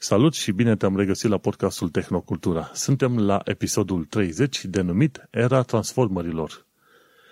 [0.00, 2.70] Salut și bine te-am regăsit la podcastul Tehnocultura.
[2.74, 6.66] Suntem la episodul 30 denumit Era Transformerilor.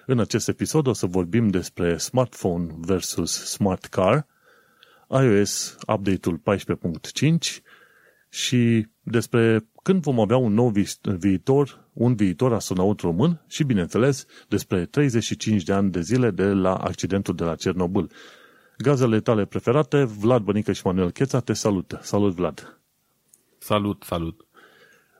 [0.06, 4.26] În acest episod o să vorbim despre smartphone versus smart car,
[5.10, 7.62] iOS update-ul 14.5
[8.28, 10.72] și despre când vom avea un nou
[11.02, 16.74] viitor, un viitor astronaut român și, bineînțeles, despre 35 de ani de zile de la
[16.74, 18.10] accidentul de la Cernobâl.
[18.78, 21.98] Gazele tale preferate, Vlad Bănică și Manuel Cheța te salută.
[22.02, 22.80] Salut, Vlad!
[23.58, 24.46] Salut, salut!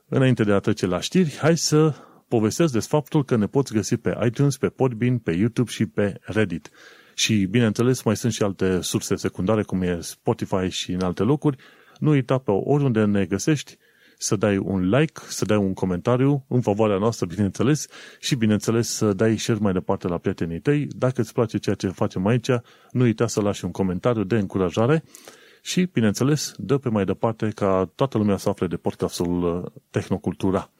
[0.07, 1.95] Înainte de a trece la știri, hai să
[2.27, 6.19] povestesc despre faptul că ne poți găsi pe iTunes, pe Podbean, pe YouTube și pe
[6.21, 6.69] Reddit.
[7.15, 11.57] Și, bineînțeles, mai sunt și alte surse secundare, cum e Spotify și în alte locuri.
[11.99, 13.77] Nu uita pe oriunde ne găsești
[14.17, 17.87] să dai un like, să dai un comentariu în favoarea noastră, bineînțeles,
[18.19, 20.87] și, bineînțeles, să dai share mai departe la prietenii tăi.
[20.95, 22.49] Dacă îți place ceea ce facem aici,
[22.91, 25.03] nu uita să lași un comentariu de încurajare
[25.61, 30.71] și, bineînțeles, dă pe mai departe ca toată lumea să afle de podcastul uh, Tehnocultura.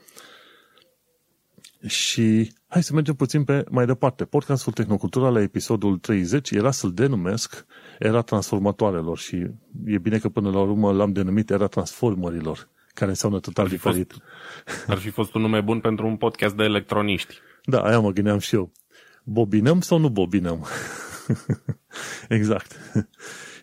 [1.88, 4.26] Și hai să mergem puțin pe mai departe.
[4.26, 7.66] Podcastul Tehnocultura la episodul 30 era să-l denumesc
[8.00, 9.36] Era Transformatoarelor și
[9.86, 14.12] e bine că până la urmă l-am denumit Era Transformărilor care înseamnă total ar diferit.
[14.12, 17.36] Fost, ar fi fost un nume bun pentru un podcast de electroniști.
[17.64, 18.72] Da, aia mă gândeam și eu.
[19.24, 20.66] Bobinăm sau nu bobinăm?
[22.40, 22.80] exact.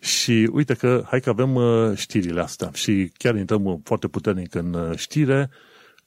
[0.01, 4.55] și uite că, hai că avem uh, știrile astea și chiar intrăm uh, foarte puternic
[4.55, 5.51] în uh, știre,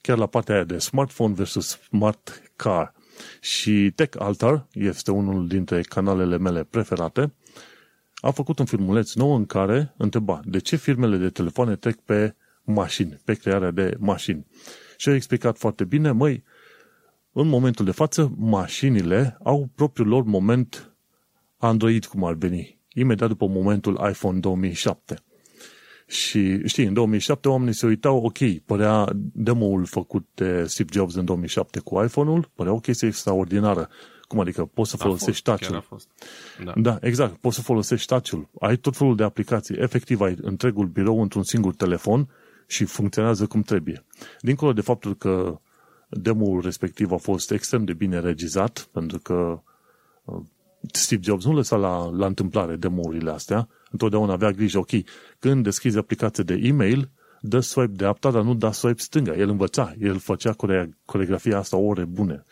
[0.00, 2.94] chiar la partea aia de smartphone versus smart car.
[3.40, 7.34] Și Tech Altar este unul dintre canalele mele preferate.
[8.14, 12.34] A făcut un filmuleț nou în care întreba de ce firmele de telefoane trec pe
[12.72, 14.46] mașini, pe crearea de mașini.
[14.96, 16.44] Și a explicat foarte bine, măi,
[17.32, 20.96] în momentul de față, mașinile au propriul lor moment
[21.56, 25.22] Android, cum ar veni, imediat după momentul iPhone 2007.
[26.06, 31.24] Și știi, în 2007 oamenii se uitau, ok, părea demo-ul făcut de Steve Jobs în
[31.24, 33.88] 2007 cu iPhone-ul, părea o chestie extraordinară.
[34.22, 35.84] Cum adică poți să a folosești touch-ul.
[36.64, 36.72] Da.
[36.76, 38.48] da, exact, poți să folosești touch-ul.
[38.60, 39.76] Ai tot felul de aplicații.
[39.78, 42.28] Efectiv, ai întregul birou într-un singur telefon
[42.68, 44.04] și funcționează cum trebuie.
[44.40, 45.60] Dincolo de faptul că
[46.08, 49.60] demo-ul respectiv a fost extrem de bine regizat, pentru că
[50.24, 50.40] uh,
[50.92, 54.90] Steve Jobs nu lăsa la, la întâmplare demo-urile astea, întotdeauna avea grijă, ok,
[55.38, 59.34] când deschizi aplicație de e-mail, dă swipe dreapta, dar nu da swipe stânga.
[59.34, 62.44] El învăța, el făcea core- coregrafia asta ore bune,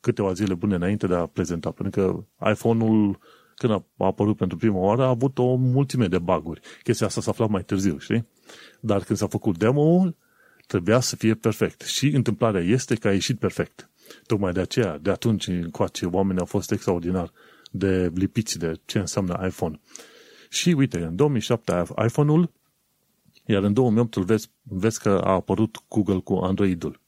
[0.00, 3.18] câteva zile bune înainte de a prezenta, pentru că iPhone-ul,
[3.60, 6.60] când a apărut pentru prima oară, a avut o mulțime de baguri.
[6.82, 8.26] Chestia asta s-a aflat mai târziu, știi?
[8.80, 10.16] Dar când s-a făcut demo-ul,
[10.66, 11.80] trebuia să fie perfect.
[11.80, 13.90] Și întâmplarea este că a ieșit perfect.
[14.26, 17.32] Tocmai de aceea, de atunci încoace, oamenii au fost extraordinar
[17.70, 19.80] de lipiți de ce înseamnă iPhone.
[20.48, 22.50] Și uite, în 2007 iPhone-ul,
[23.46, 27.00] iar în 2008 îl vezi, vezi că a apărut Google cu Android-ul.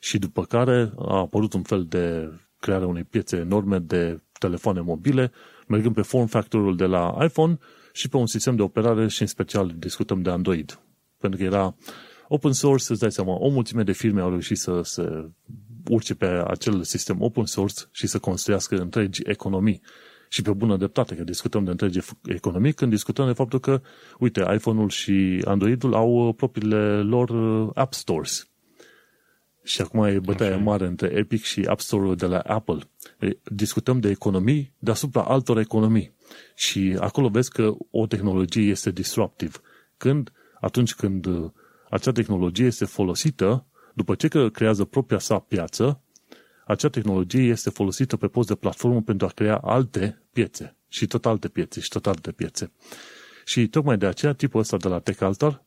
[0.00, 5.32] Și după care a apărut un fel de crearea unei piețe enorme de telefoane mobile,
[5.70, 7.58] mergând pe form factorul de la iPhone
[7.92, 10.80] și pe un sistem de operare și în special discutăm de Android
[11.20, 11.74] pentru că era
[12.28, 15.30] open source, îți dai seama, o mulțime de firme au reușit să se
[15.88, 19.80] urce pe acel sistem open source și să construiască întregi economii.
[20.28, 23.80] Și pe bună dreptate, că discutăm de întregi economii, când discutăm de faptul că,
[24.18, 28.48] uite, iPhone-ul și Android-ul au uh, propriile lor uh, App Stores.
[29.62, 30.62] Și acum e bătaia Așa.
[30.62, 32.78] mare între Epic și App Store-ul de la Apple.
[33.44, 36.14] Discutăm de economii deasupra altor economii.
[36.54, 39.56] Și acolo vezi că o tehnologie este disruptive.
[39.96, 41.50] Când atunci când uh,
[41.90, 46.02] acea tehnologie este folosită, după ce că creează propria sa piață,
[46.66, 51.26] acea tehnologie este folosită pe post de platformă pentru a crea alte piețe și tot
[51.26, 52.72] alte piețe și tot alte piețe.
[53.44, 55.64] Și tocmai de aceea tipul ăsta de la TechAltar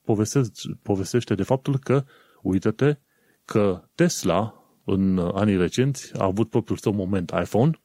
[0.82, 2.04] povestește de faptul că,
[2.42, 2.98] uită-te,
[3.46, 7.80] că Tesla în anii recenți a avut propriul său moment iPhone,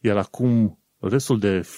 [0.00, 1.68] iar acum restul de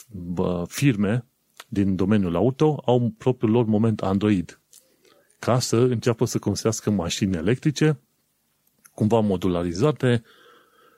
[0.66, 1.26] firme
[1.68, 4.60] din domeniul auto au propriul lor moment Android
[5.38, 8.00] ca să înceapă să construiască mașini electrice,
[8.94, 10.22] cumva modularizate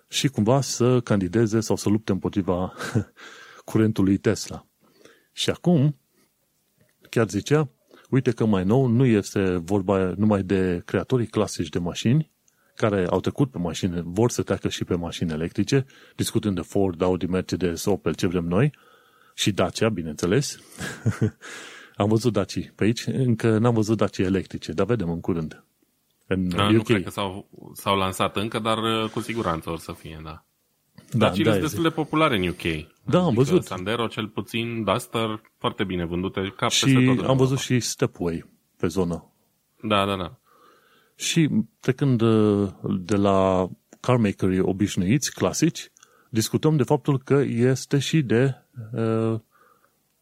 [0.09, 2.73] și cumva să candideze sau să lupte împotriva
[3.71, 4.67] curentului Tesla.
[5.33, 5.97] Și acum,
[7.11, 7.71] chiar zicea,
[8.11, 12.31] uite că mai nou nu este vorba numai de creatorii clasici de mașini,
[12.79, 15.87] care au trecut pe mașini, vor să treacă și pe mașini electrice,
[16.17, 18.73] discutând de Ford, Audi, Mercedes, Opel, ce vrem noi,
[19.35, 20.59] și Dacia, bineînțeles.
[21.97, 25.65] Am văzut Daci pe aici, încă n-am văzut Daci electrice, dar vedem în curând.
[26.27, 26.71] În da, UK.
[26.71, 30.45] Nu cred că s-au, s-au lansat încă, dar uh, cu siguranță or să fie, da.
[31.11, 32.63] Da, Dacile da, sunt destul de populare în UK.
[33.05, 33.65] Da, am adică văzut.
[33.65, 36.53] Sandero, cel puțin, Duster, foarte bine vândute.
[36.57, 38.45] Cap și tot am văzut și Stepway.
[38.77, 39.33] pe zonă.
[39.83, 40.39] Da, da, da.
[41.19, 41.51] Și
[41.81, 42.69] trecând uh,
[43.01, 43.69] de la
[44.01, 45.91] carmakerii obișnuiți, clasici,
[46.29, 48.55] discutăm de faptul că este și de
[48.93, 49.41] uh,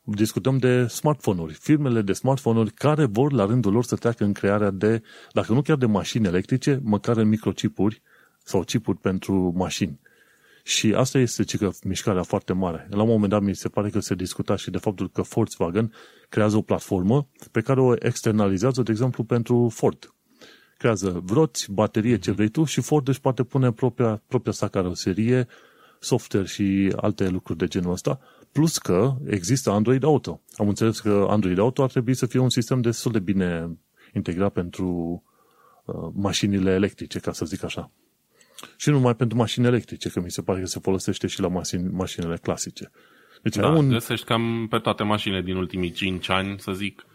[0.02, 4.70] discutăm de smartphone-uri, firmele de smartphone-uri care vor la rândul lor să treacă în crearea
[4.70, 5.02] de,
[5.32, 8.02] dacă nu chiar de mașini electrice, măcar în microchipuri
[8.44, 10.00] sau chipuri pentru mașini.
[10.62, 12.88] Și asta este cică, mișcarea foarte mare.
[12.90, 15.92] La un moment dat mi se pare că se discuta și de faptul că Volkswagen
[16.28, 20.10] creează o platformă pe care o externalizează, de exemplu, pentru Ford.
[20.78, 25.46] Creează vroți, baterie, ce vrei tu și Ford își poate pune propria, propria sa caroserie,
[26.00, 28.20] software și alte lucruri de genul ăsta,
[28.52, 30.40] plus că există Android Auto.
[30.56, 33.78] Am înțeles că Android Auto ar trebui să fie un sistem destul de bine
[34.14, 35.22] integrat pentru
[35.84, 37.90] uh, mașinile electrice, ca să zic așa.
[38.76, 41.48] Și nu numai pentru mașini electrice, că mi se pare că se folosește și la
[41.48, 42.90] mașini, mașinile clasice.
[43.42, 43.88] Deci da, un...
[43.88, 47.06] găsești cam pe toate mașinile din ultimii 5 ani, să zic.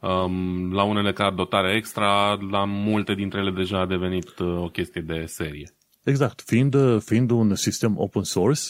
[0.00, 4.68] Um, la unele ca dotare extra, la multe dintre ele deja a devenit uh, o
[4.68, 5.74] chestie de serie.
[6.04, 6.42] Exact.
[6.46, 8.62] Fiind, uh, fiind un sistem open source,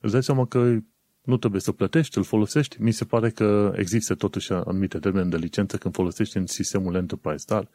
[0.00, 0.76] îți dai seama că
[1.22, 2.82] nu trebuie să plătești, îl folosești.
[2.82, 7.44] Mi se pare că există totuși anumite termeni de licență când folosești în sistemul Enterprise,
[7.48, 7.68] dar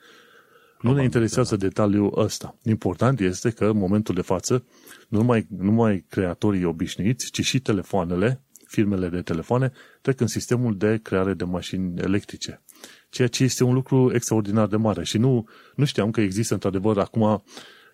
[0.81, 1.65] nu ne interesează da.
[1.65, 2.55] detaliul ăsta.
[2.63, 4.63] Important este că în momentul de față
[5.07, 9.71] nu numai, nu numai creatorii obișnuiți, ci și telefoanele, firmele de telefoane,
[10.01, 12.61] trec în sistemul de creare de mașini electrice.
[13.09, 16.97] Ceea ce este un lucru extraordinar de mare și nu, nu știam că există într-adevăr
[16.97, 17.43] acum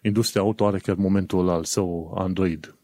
[0.02, 2.76] industria auto are chiar momentul al său Android.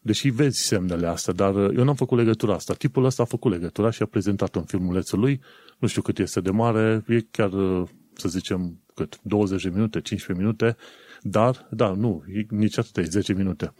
[0.00, 2.74] Deși vezi semnele astea, dar eu n-am făcut legătura asta.
[2.74, 5.40] Tipul ăsta a făcut legătura și a prezentat în filmulețul lui.
[5.78, 7.50] Nu știu cât este de mare, e chiar,
[8.14, 10.76] să zicem, cât, 20 de minute, 15 minute,
[11.22, 13.72] dar, da, nu, nici atât, e 10 minute.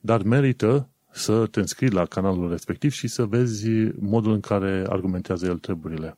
[0.00, 5.46] Dar merită să te înscrii la canalul respectiv și să vezi modul în care argumentează
[5.46, 6.16] el treburile.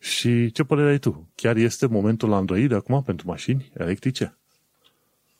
[0.00, 1.32] Și ce părere ai tu?
[1.34, 4.38] Chiar este momentul Android acum pentru mașini electrice?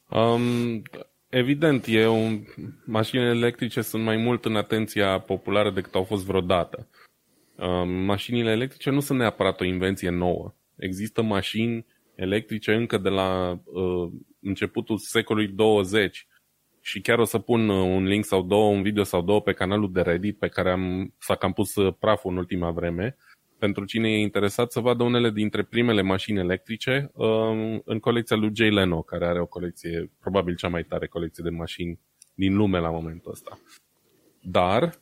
[0.08, 0.82] Um,
[1.28, 2.42] evident, e un,
[2.84, 6.88] mașinile electrice sunt mai mult în atenția populară decât au fost vreodată.
[7.56, 10.54] Um, mașinile electrice nu sunt neapărat o invenție nouă.
[10.76, 14.10] Există mașini electrice încă de la uh,
[14.40, 16.26] începutul secolului 20
[16.80, 19.52] și chiar o să pun uh, un link sau două, un video sau două pe
[19.52, 23.16] canalul de Reddit pe care am, s-a cam pus uh, praful în ultima vreme,
[23.58, 28.50] pentru cine e interesat să vadă unele dintre primele mașini electrice uh, în colecția lui
[28.54, 32.00] Jay Leno, care are o colecție, probabil cea mai tare colecție de mașini
[32.34, 33.58] din lume la momentul ăsta.
[34.40, 34.94] Dar,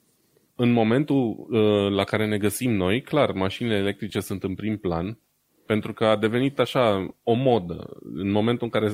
[0.54, 5.18] în momentul uh, la care ne găsim noi, clar, mașinile electrice sunt în prim plan,
[5.66, 7.96] pentru că a devenit așa o modă.
[8.14, 8.92] În momentul în care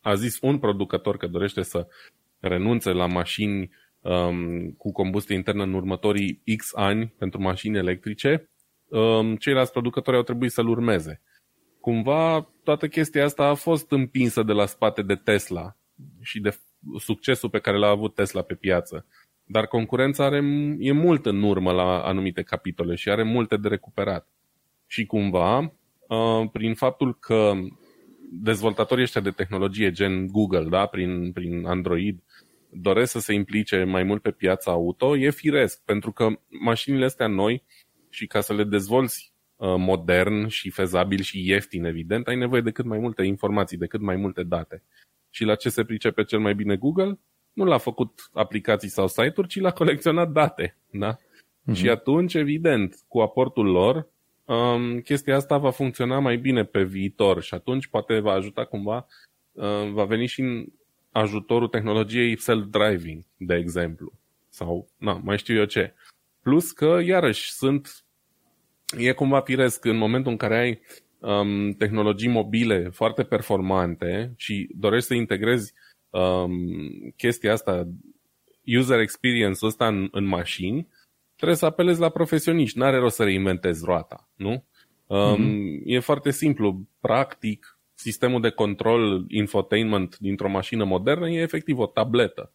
[0.00, 1.86] a zis un producător că dorește să
[2.38, 3.70] renunțe la mașini
[4.00, 8.51] um, cu combustie internă în următorii X ani pentru mașini electrice, um,
[9.38, 11.20] ceilalți producători au trebuit să-l urmeze.
[11.80, 15.76] Cumva toată chestia asta a fost împinsă de la spate de Tesla
[16.20, 16.58] și de
[16.98, 19.06] succesul pe care l-a avut Tesla pe piață.
[19.44, 20.42] Dar concurența are,
[20.78, 24.28] e mult în urmă la anumite capitole și are multe de recuperat.
[24.86, 27.52] Și cumva, uh, prin faptul că
[28.32, 32.22] dezvoltatorii ăștia de tehnologie gen Google, da, prin, prin Android,
[32.70, 37.26] doresc să se implice mai mult pe piața auto, e firesc, pentru că mașinile astea
[37.26, 37.62] noi
[38.12, 42.70] și ca să le dezvolți uh, modern și fezabil și ieftin, evident, ai nevoie de
[42.70, 44.82] cât mai multe informații, de cât mai multe date.
[45.30, 47.18] Și la ce se pricepe cel mai bine Google?
[47.52, 50.76] Nu l-a făcut aplicații sau site-uri, ci l-a colecționat date.
[50.90, 51.16] Da?
[51.16, 51.74] Uh-huh.
[51.74, 54.08] Și atunci, evident, cu aportul lor,
[54.44, 59.06] um, chestia asta va funcționa mai bine pe viitor și atunci poate va ajuta cumva,
[59.52, 60.66] uh, va veni și în
[61.10, 64.12] ajutorul tehnologiei self-driving, de exemplu.
[64.48, 65.94] Sau, na, mai știu eu ce.
[66.42, 68.01] Plus că, iarăși, sunt,
[68.98, 70.80] e cumva firesc în momentul în care ai
[71.18, 75.72] um, tehnologii mobile foarte performante și dorești să integrezi
[76.10, 76.54] um,
[77.16, 77.88] chestia asta,
[78.78, 80.88] user experience-ul ăsta în, în mașini,
[81.36, 82.78] trebuie să apelezi la profesioniști.
[82.78, 84.64] N-are rost să reinventezi roata, nu?
[85.06, 85.82] Um, mm-hmm.
[85.84, 86.86] E foarte simplu.
[87.00, 92.52] Practic, sistemul de control, infotainment dintr-o mașină modernă e efectiv o tabletă.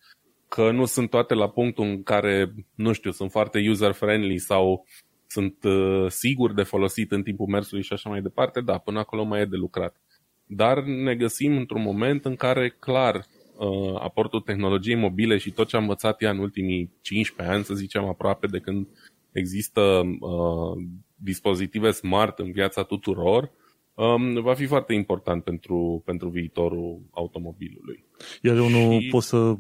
[0.48, 4.86] Că nu sunt toate la punctul în care, nu știu, sunt foarte user-friendly sau
[5.28, 9.24] sunt uh, siguri de folosit în timpul mersului și așa mai departe, da, până acolo
[9.24, 10.02] mai e de lucrat.
[10.46, 13.16] Dar ne găsim într-un moment în care, clar,
[13.58, 17.74] uh, aportul tehnologiei mobile și tot ce am învățat ea în ultimii 15 ani, să
[17.74, 18.88] zicem aproape de când
[19.32, 19.82] există
[20.20, 20.84] uh,
[21.16, 23.52] dispozitive smart în viața tuturor,
[23.94, 28.06] um, va fi foarte important pentru, pentru viitorul automobilului.
[28.42, 29.08] Iar eu nu și...
[29.08, 29.56] pot să,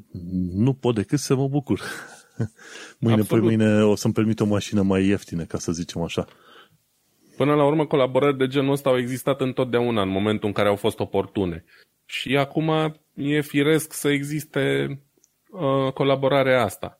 [0.54, 1.82] nu pot decât să mă bucur.
[3.00, 6.26] Mâine, păi mâine o să-mi permit o mașină mai ieftină, ca să zicem așa.
[7.38, 10.76] Până la urmă, colaborări de genul ăsta au existat întotdeauna în momentul în care au
[10.76, 11.64] fost oportune.
[12.06, 14.88] Și acum e firesc să existe
[15.52, 17.00] uh, colaborarea asta.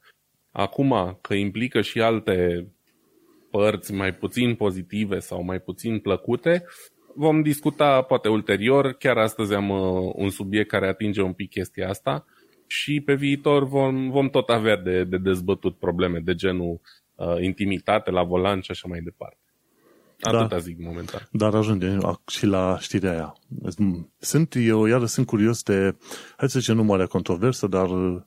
[0.52, 2.68] Acum, că implică și alte
[3.52, 6.66] părți mai puțin pozitive sau mai puțin plăcute,
[7.16, 8.94] vom discuta poate ulterior.
[8.94, 12.26] Chiar astăzi am uh, un subiect care atinge un pic chestia asta
[12.68, 16.82] și pe viitor vom, vom tot avea de, de dezbătut probleme de genul
[17.16, 19.38] uh, intimitate la volan și așa mai departe.
[20.22, 20.58] Atâta da.
[20.58, 21.28] zic momentan.
[21.32, 23.36] Dar ajungem și la știrea aia.
[24.20, 25.96] Sunt, eu iar sunt curios de,
[26.38, 28.22] hai să zicem, nu mare controversă, dar uh,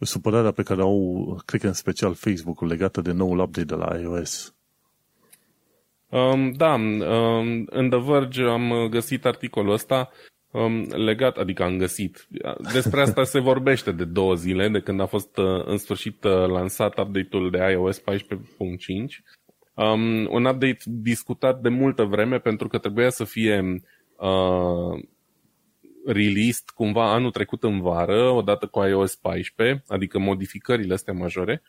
[0.00, 3.98] supărarea pe care au, cred că în special Facebook-ul legată de noul update de la
[3.98, 4.54] iOS.
[6.08, 10.10] Um, da, um, în The Verge am găsit articolul ăsta
[10.50, 12.26] um, legat, adică am găsit.
[12.72, 16.46] Despre asta se vorbește de două zile, de când a fost uh, în sfârșit uh,
[16.46, 18.04] lansat update-ul de iOS 14.5.
[19.74, 23.82] Um, un update discutat de multă vreme pentru că trebuia să fie
[24.16, 25.02] uh,
[26.06, 31.62] released cumva anul trecut în vară, odată cu iOS 14, adică modificările astea majore,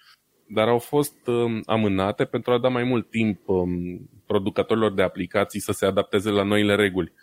[0.47, 5.59] dar au fost um, amânate pentru a da mai mult timp um, producătorilor de aplicații
[5.59, 7.13] să se adapteze la noile reguli.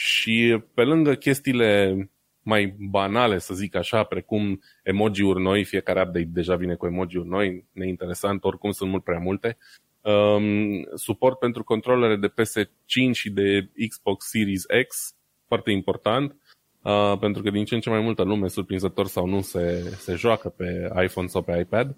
[0.00, 1.96] Și pe lângă chestiile
[2.42, 7.64] mai banale, să zic așa, precum emoji-uri noi, fiecare update deja vine cu emoji-uri noi,
[7.72, 9.56] neinteresant, oricum sunt mult prea multe,
[10.00, 15.14] um, suport pentru controlere de PS5 și de Xbox Series X,
[15.46, 16.36] foarte important,
[16.82, 20.14] uh, pentru că din ce în ce mai multă lume, surprinzător sau nu, se, se
[20.14, 21.96] joacă pe iPhone sau pe iPad.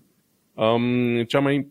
[0.54, 1.68] Um, cea mai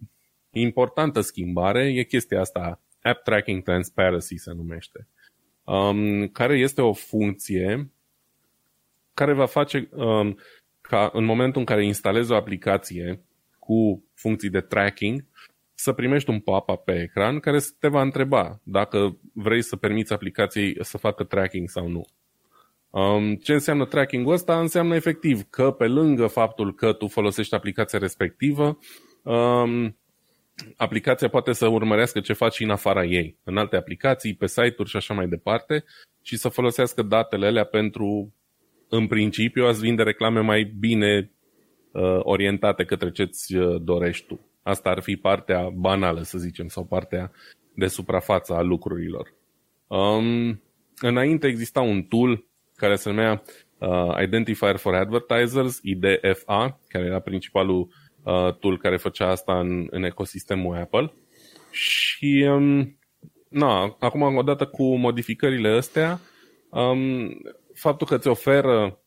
[0.52, 5.08] importantă schimbare e chestia asta, App Tracking Transparency se numește,
[5.70, 7.92] um, care este o funcție
[9.14, 10.38] care va face um,
[10.82, 13.24] ca în momentul în care instalezi o aplicație
[13.60, 15.26] cu funcții de tracking,
[15.74, 20.78] să primești un pop-up pe ecran care te va întreba dacă vrei să permiți aplicației
[20.80, 22.06] să facă tracking sau nu.
[22.90, 24.60] Um, ce înseamnă tracking-ul ăsta?
[24.60, 28.78] Înseamnă efectiv că pe lângă faptul că tu folosești aplicația respectivă,
[29.24, 29.98] um,
[30.78, 34.90] aplicația poate să urmărească ce faci și în afara ei, în alte aplicații, pe site-uri
[34.90, 35.84] și așa mai departe,
[36.22, 38.34] și să folosească datele alea pentru,
[38.90, 41.32] în principiu, a-ți vinde reclame mai bine
[41.92, 44.40] uh, orientate către ce-ți uh, dorești tu.
[44.64, 47.32] Asta ar fi partea banală, să zicem, sau partea
[47.76, 49.34] de suprafață a lucrurilor.
[49.88, 50.62] Um,
[51.00, 53.42] înainte exista un tool care se numea
[53.78, 57.88] uh, Identifier for Advertisers, IDFA, care era principalul
[58.24, 61.12] uh, tool care făcea asta în, în ecosistemul Apple.
[61.72, 62.98] Și, um,
[63.50, 66.20] na, acum, odată cu modificările astea,
[66.70, 67.38] um,
[67.74, 69.00] faptul că îți oferă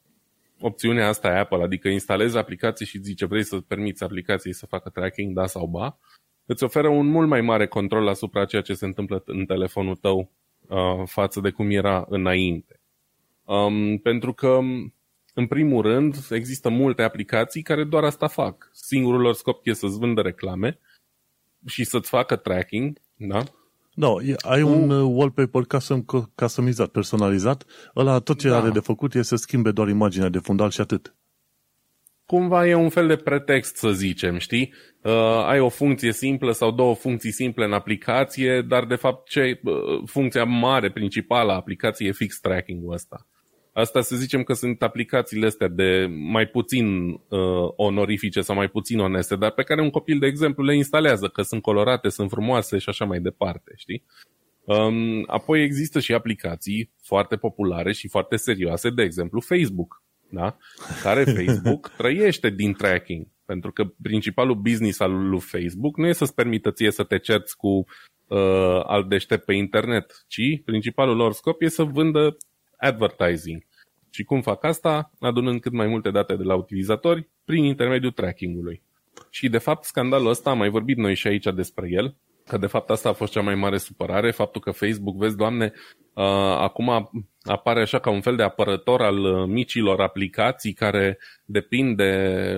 [0.60, 5.34] opțiunea asta Apple, adică instalezi aplicații și zice vrei să permiți aplicației să facă tracking,
[5.34, 5.98] da sau ba,
[6.46, 10.30] îți oferă un mult mai mare control asupra ceea ce se întâmplă în telefonul tău
[10.68, 12.80] uh, față de cum era înainte.
[13.44, 14.58] Um, pentru că,
[15.34, 18.70] în primul rând, există multe aplicații care doar asta fac.
[18.72, 20.78] Singurul lor scop e să-ți vândă reclame
[21.66, 23.42] și să-ți facă tracking, da?
[23.94, 27.64] Da, ai un uh, wallpaper custom, customizat, personalizat,
[27.96, 28.56] ăla tot ce da.
[28.56, 31.14] are de făcut e să schimbe doar imaginea de fundal și atât.
[32.26, 34.72] Cumva e un fel de pretext, să zicem, știi?
[35.02, 35.12] Uh,
[35.46, 39.72] ai o funcție simplă sau două funcții simple în aplicație, dar de fapt ce uh,
[40.06, 43.26] funcția mare, principală a aplicației e fix tracking-ul ăsta.
[43.72, 47.18] Asta să zicem că sunt aplicațiile astea de mai puțin uh,
[47.76, 51.42] onorifice sau mai puțin oneste, dar pe care un copil, de exemplu, le instalează, că
[51.42, 54.04] sunt colorate, sunt frumoase și așa mai departe, știi?
[54.64, 60.56] Um, apoi există și aplicații foarte populare și foarte serioase, de exemplu Facebook, da?
[61.02, 63.26] care Facebook trăiește din tracking.
[63.44, 67.56] Pentru că principalul business al lui Facebook nu e să-ți permită ție să te cerți
[67.56, 72.36] cu uh, alt deștept pe internet, ci principalul lor scop e să vândă
[72.82, 73.64] advertising.
[74.10, 75.10] Și cum fac asta?
[75.20, 78.82] Adunând cât mai multe date de la utilizatori prin intermediul trackingului.
[79.30, 82.66] Și de fapt scandalul ăsta, am mai vorbit noi și aici despre el, că de
[82.66, 85.72] fapt asta a fost cea mai mare supărare, faptul că Facebook, vezi, doamne,
[86.14, 86.24] uh,
[86.58, 87.10] acum
[87.42, 92.12] apare așa ca un fel de apărător al uh, micilor aplicații care depind de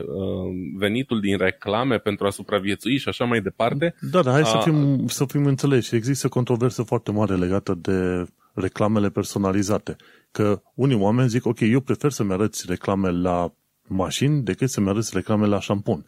[0.06, 3.94] uh, venitul din reclame pentru a supraviețui și așa mai departe.
[4.00, 5.94] Da, dar hai uh, să fim, să fim înțeleși.
[5.94, 9.96] Există controversă foarte mare legată de reclamele personalizate.
[10.30, 13.52] Că unii oameni zic, ok, eu prefer să-mi arăți reclame la
[13.86, 16.04] mașini decât să-mi arăți reclame la șampon.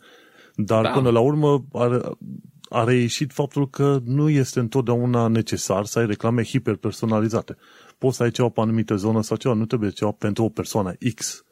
[0.54, 0.90] Dar da.
[0.90, 2.16] până la urmă a,
[2.68, 7.56] a reieșit faptul că nu este întotdeauna necesar să ai reclame hiperpersonalizate.
[7.98, 10.92] Poți să ai ceva pe anumite zonă sau ceva, nu trebuie ceva pentru o persoană
[11.14, 11.44] X.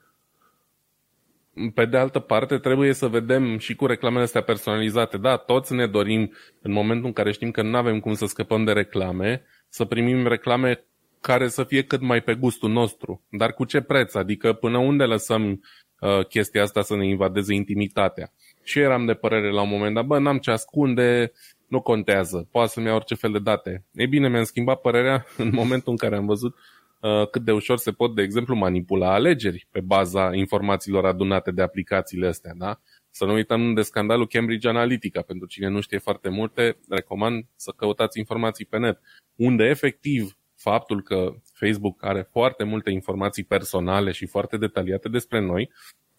[1.75, 5.17] pe de altă parte, trebuie să vedem și cu reclamele astea personalizate.
[5.17, 6.33] Da, toți ne dorim,
[6.63, 10.27] în momentul în care știm că nu avem cum să scăpăm de reclame, să primim
[10.27, 10.85] reclame
[11.21, 13.23] care să fie cât mai pe gustul nostru.
[13.31, 14.15] Dar cu ce preț?
[14.15, 15.61] Adică până unde lăsăm
[16.01, 18.33] uh, chestia asta să ne invadeze intimitatea?
[18.63, 21.33] Și eram de părere la un moment dat, bă, n-am ce ascunde,
[21.69, 23.85] nu contează, poate să-mi ia orice fel de date.
[23.93, 26.57] Ei bine, mi-am schimbat părerea în momentul în care am văzut
[27.01, 31.63] uh, cât de ușor se pot, de exemplu, manipula alegeri pe baza informațiilor adunate de
[31.63, 32.81] aplicațiile astea, da?
[33.17, 35.23] Să nu uităm de scandalul Cambridge Analytica.
[35.23, 39.01] Pentru cine nu știe foarte multe, recomand să căutați informații pe net,
[39.37, 45.71] unde efectiv faptul că Facebook are foarte multe informații personale și foarte detaliate despre noi,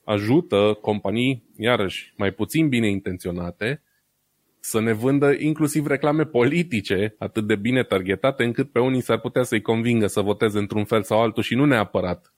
[0.03, 3.81] ajută companii, iarăși, mai puțin bine intenționate,
[4.59, 9.43] să ne vândă inclusiv reclame politice atât de bine targetate încât pe unii s-ar putea
[9.43, 12.33] să-i convingă să voteze într-un fel sau altul și nu neapărat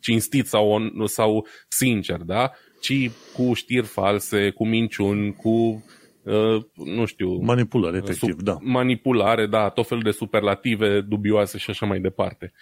[0.00, 2.52] cinstit sau, sau sincer, da?
[2.84, 5.84] Ci cu știri false, cu minciuni, cu
[6.24, 7.36] Uh, nu știu...
[7.40, 8.58] Manipulare, efectiv, sub, da.
[8.60, 12.52] Manipulare, da, tot felul de superlative dubioase și așa mai departe.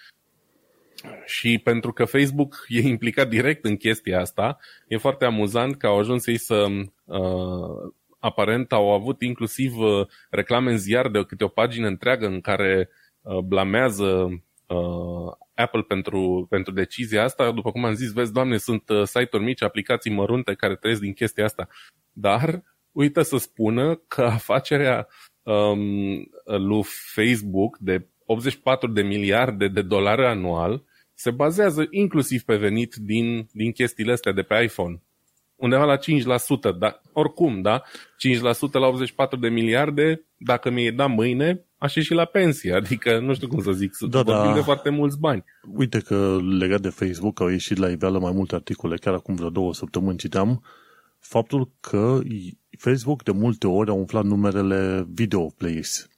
[1.27, 5.99] Și pentru că Facebook e implicat direct în chestia asta, e foarte amuzant că au
[5.99, 6.67] ajuns ei să
[7.05, 12.41] uh, aparent au avut inclusiv uh, reclame în ziar de câte o pagină întreagă în
[12.41, 12.89] care
[13.21, 17.53] uh, blamează uh, Apple pentru, pentru decizia asta.
[17.53, 21.13] După cum am zis, vezi, doamne, sunt uh, site-uri mici, aplicații mărunte care trăiesc din
[21.13, 21.69] chestia asta.
[22.13, 25.09] Dar uită să spună că afacerea
[25.43, 26.83] um, lui
[27.15, 33.73] Facebook de 84 de miliarde de dolari anual se bazează inclusiv pe venit din, din
[33.73, 35.03] chestiile astea de pe iPhone.
[35.63, 36.01] Undeva la 5%,
[36.79, 37.83] dar oricum, da?
[37.83, 42.73] 5% la 84 de miliarde, dacă mi-e da mâine, aș ieși la pensie.
[42.73, 44.55] Adică, nu știu cum să zic, da, vorbim da.
[44.55, 45.45] de foarte mulți bani.
[45.75, 49.51] Uite că legat de Facebook au ieșit la iveală mai multe articole, chiar acum vreo
[49.51, 50.65] două săptămâni citeam,
[51.19, 52.21] faptul că
[52.79, 56.09] Facebook de multe ori a umflat numerele video plays.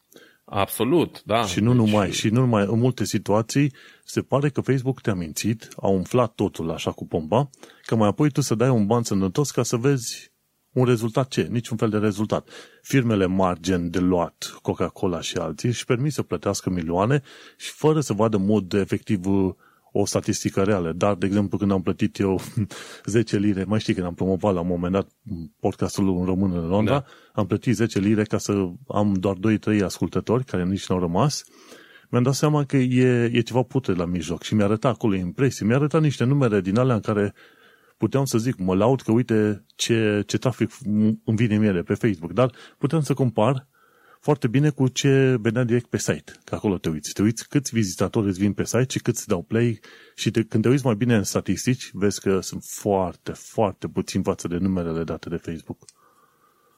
[0.45, 1.47] Absolut, da.
[1.47, 1.85] Și nu deci...
[1.85, 3.73] numai, și nu numai, în multe situații
[4.05, 7.51] se pare că Facebook te-a mințit, a umflat totul așa cu pompa,
[7.85, 10.33] că mai apoi tu să dai un ban sănătos ca să vezi
[10.73, 11.43] un rezultat ce?
[11.51, 12.49] Niciun fel de rezultat.
[12.83, 17.23] Firmele mari, gen Deloitte, Coca-Cola și alții, își permit să plătească milioane
[17.57, 19.21] și fără să vadă mod efectiv
[19.97, 20.93] o statistică reală.
[20.93, 22.41] Dar, de exemplu, când am plătit eu
[23.05, 25.09] 10 lire, mai știi când am promovat la un moment dat
[25.61, 27.05] podcastul în român în Londra, da.
[27.33, 28.53] am plătit 10 lire ca să
[28.89, 29.37] am doar
[29.79, 31.45] 2-3 ascultători care nici nu au rămas,
[32.11, 35.67] mi-am dat seama că e, e ceva putre la mijloc și mi-a arătat acolo impresii,
[35.67, 37.35] mi-a arătat niște numere din alea în care
[37.97, 40.71] puteam să zic, mă laud că uite ce, ce trafic
[41.25, 43.69] îmi vine mie de pe Facebook, dar puteam să compar
[44.25, 47.13] foarte bine cu ce venea direct pe site, că acolo te uiți.
[47.13, 49.81] Te uiți câți vizitatori îți vin pe site și câți dau play
[50.15, 54.23] și te, când te uiți mai bine în statistici, vezi că sunt foarte, foarte puțin
[54.23, 55.79] față de numerele date de Facebook.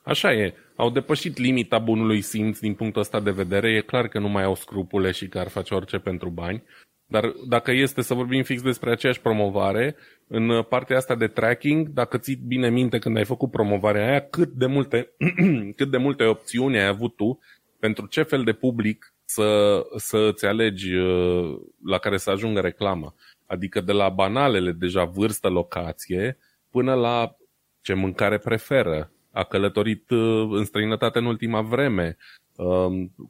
[0.02, 0.54] Așa e.
[0.76, 3.76] Au depășit limita bunului simț din punctul ăsta de vedere.
[3.76, 6.62] E clar că nu mai au scrupule și că ar face orice pentru bani.
[7.06, 12.18] Dar dacă este să vorbim fix despre aceeași promovare, în partea asta de tracking, dacă
[12.18, 15.10] ții bine minte când ai făcut promovarea aia, cât de multe,
[15.76, 17.38] cât de multe opțiuni ai avut tu
[17.78, 23.14] pentru ce fel de public să, să îți alegi uh, la care să ajungă reclamă.
[23.46, 26.38] Adică de la banalele deja vârstă, locație,
[26.70, 27.36] până la
[27.80, 32.45] ce mâncare preferă, a călătorit uh, în străinătate în ultima vreme, um,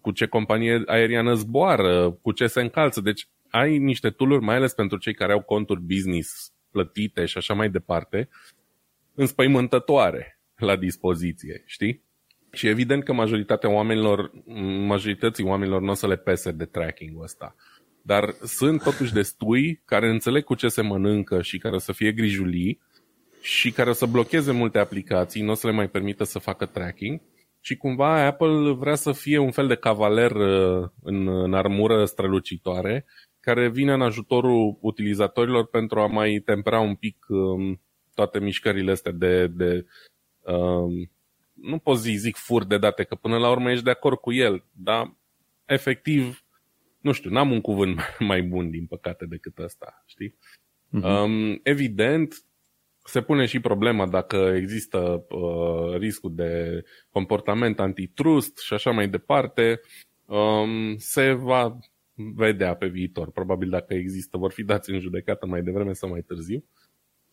[0.00, 3.00] cu ce companie aeriană zboară, cu ce se încalță.
[3.00, 7.54] Deci ai niște tooluri, mai ales pentru cei care au conturi business plătite și așa
[7.54, 8.28] mai departe,
[9.14, 12.04] înspăimântătoare la dispoziție, știi?
[12.52, 14.30] Și evident că majoritatea oamenilor,
[14.86, 17.54] majorității oamenilor nu o să le pese de tracking-ul ăsta.
[18.02, 22.12] Dar sunt totuși destui care înțeleg cu ce se mănâncă și care o să fie
[22.12, 22.80] grijulii
[23.40, 26.66] și care o să blocheze multe aplicații, nu o să le mai permită să facă
[26.66, 27.20] tracking
[27.66, 33.04] și cumva Apple vrea să fie un fel de cavaler uh, în, în armură strălucitoare
[33.40, 37.80] care vine în ajutorul utilizatorilor pentru a mai tempera un pic um,
[38.14, 39.86] toate mișcările astea de, de
[40.40, 41.10] um,
[41.52, 44.32] nu pot zi, zic fur de date, că până la urmă ești de acord cu
[44.32, 45.16] el, dar
[45.64, 46.44] efectiv,
[47.00, 48.00] nu știu, n-am un cuvânt
[48.30, 50.34] mai bun, din păcate, decât ăsta, știi?
[50.98, 51.22] Uh-huh.
[51.22, 52.44] Um, evident,
[53.06, 59.80] se pune și problema dacă există uh, riscul de comportament antitrust și așa mai departe.
[60.24, 61.78] Um, se va
[62.14, 63.30] vedea pe viitor.
[63.30, 66.64] Probabil dacă există, vor fi dați în judecată mai devreme sau mai târziu.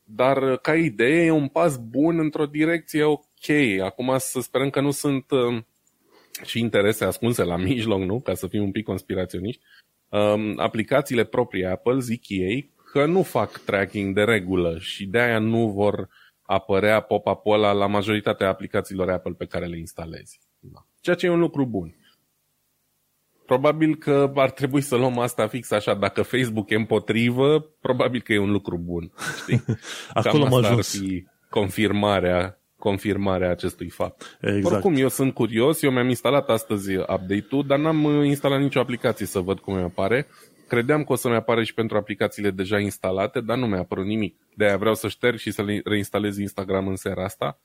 [0.04, 3.50] Dar ca idee e un pas bun într-o direcție ok.
[3.84, 5.64] Acum să sperăm că nu sunt uh,
[6.46, 8.20] și interese ascunse la mijloc, nu?
[8.20, 9.62] Ca să fim un pic conspiraționiști.
[10.10, 15.40] Um, aplicațiile proprii Apple, zic ei, că nu fac tracking de regulă și de aia
[15.40, 16.10] nu vor
[16.42, 20.40] apărea pop-up ăla la majoritatea aplicațiilor Apple pe care le instalezi.
[20.60, 20.86] Da.
[21.02, 21.96] Ceea ce e un lucru bun.
[23.46, 25.94] Probabil că ar trebui să luăm asta fix așa.
[25.94, 29.12] Dacă Facebook e împotrivă, probabil că e un lucru bun.
[29.38, 29.64] Știi?
[30.14, 31.00] Acolo Cam am asta ar ajuns.
[31.00, 34.38] fi confirmarea, confirmarea acestui fapt.
[34.42, 34.66] Exact.
[34.74, 39.26] Oricum, eu sunt curios, eu mi-am instalat astăzi update-ul, dar n-am uh, instalat nicio aplicație
[39.26, 40.28] să văd cum mi apare.
[40.68, 44.36] Credeam că o să-mi apară și pentru aplicațiile deja instalate, dar nu mi-a apărut nimic.
[44.56, 47.60] De-aia vreau să șterg și să reinstalez Instagram în seara asta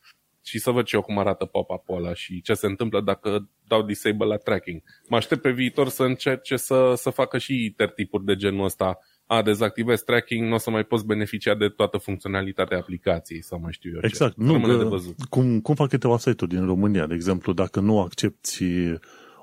[0.45, 3.83] și să văd și eu cum arată pop-up-ul ăla și ce se întâmplă dacă dau
[3.83, 4.83] disable la tracking.
[5.09, 8.99] Mă aștept pe viitor să încerce să, să facă și tertipuri de genul ăsta.
[9.27, 13.73] A, dezactivez tracking, nu o să mai poți beneficia de toată funcționalitatea aplicației sau mai
[13.73, 14.35] știu eu Exact.
[14.35, 14.43] ce.
[14.43, 15.15] Nu, Rămâne de că- văzut.
[15.29, 18.65] cum, cum fac câteva site-uri din România, de exemplu, dacă nu accepti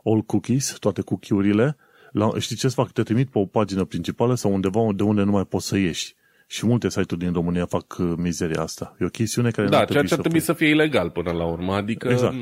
[0.03, 1.77] all cookies, toate cookie-urile,
[2.17, 2.91] la, știi ce să fac?
[2.91, 6.15] Te trimit pe o pagină principală sau undeva de unde nu mai poți să ieși.
[6.47, 8.95] Și multe site-uri din România fac uh, mizeria asta.
[8.99, 10.53] E o chestiune care nu Da, ar ceea trebui ce ar să trebui fie.
[10.53, 11.73] să fie ilegal până la urmă.
[11.73, 12.35] Adică Exact.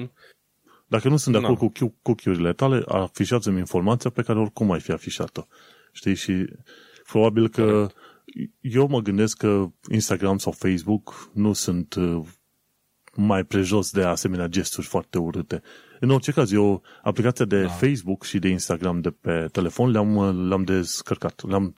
[0.87, 1.47] Dacă nu sunt de Na.
[1.47, 5.45] acord cu cu cookie-urile tale, afișează-mi informația pe care oricum ai fi afișat-o.
[5.91, 6.15] Știi?
[6.15, 6.45] Și
[7.07, 7.87] probabil că
[8.61, 12.21] eu mă gândesc că Instagram sau Facebook nu sunt uh,
[13.15, 15.61] mai prejos de asemenea gesturi foarte urâte.
[15.99, 17.67] În orice caz, eu aplicația de da.
[17.67, 21.43] Facebook și de Instagram de pe telefon le-am, uh, le-am descărcat.
[21.47, 21.75] Le-am,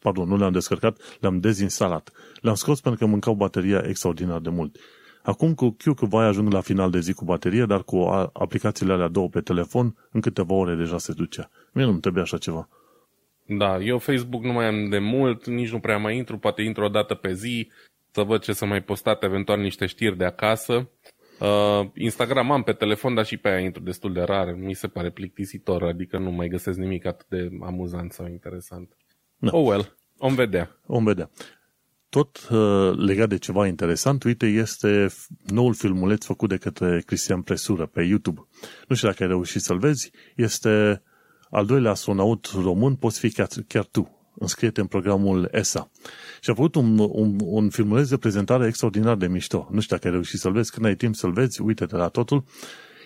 [0.00, 2.10] pardon, nu le-am descărcat, le-am dezinstalat.
[2.40, 4.76] Le-am scos pentru că mâncau bateria extraordinar de mult.
[5.22, 8.30] Acum cu Q că vai ajung la final de zi cu baterie, dar cu a-
[8.32, 11.50] aplicațiile alea două pe telefon, în câteva ore deja se ducea.
[11.72, 12.68] Mie nu-mi trebuie așa ceva.
[13.46, 16.84] Da, eu Facebook nu mai am de mult, nici nu prea mai intru, poate intru
[16.84, 17.70] o dată pe zi,
[18.10, 20.90] să văd ce să mai postat, eventual niște știri de acasă.
[21.40, 24.86] Uh, Instagram am pe telefon, dar și pe aia intru destul de rar, mi se
[24.86, 28.96] pare plictisitor, adică nu mai găsesc nimic atât de amuzant sau interesant.
[29.36, 29.50] Da.
[29.52, 30.80] Oh well, om vedea.
[30.86, 31.30] Vom vedea.
[32.08, 37.42] Tot uh, legat de ceva interesant, uite, este f- noul filmuleț făcut de către Cristian
[37.42, 38.40] Presură pe YouTube.
[38.88, 40.10] Nu știu dacă ai reușit să-l vezi.
[40.36, 41.02] Este
[41.50, 44.17] al doilea astronaut român, poți fi chiar, chiar tu.
[44.38, 45.90] Înscrie-te în programul ESA.
[46.40, 49.68] Și a făcut un, un, un filmuleț de prezentare extraordinar de mișto.
[49.70, 50.70] Nu știu dacă ai reușit să-l vezi.
[50.70, 52.44] Când ai timp să-l vezi, uite-te la totul.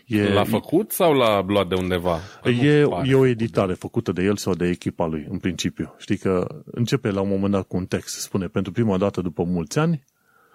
[0.06, 2.18] E, L-a făcut sau l-a luat de undeva?
[2.42, 3.08] Că nu E, pare.
[3.08, 5.94] e o editare făcută de el sau de echipa lui, în principiu.
[5.98, 9.42] Știi că începe la un moment dat cu un text, spune, pentru prima dată după
[9.44, 10.04] mulți ani,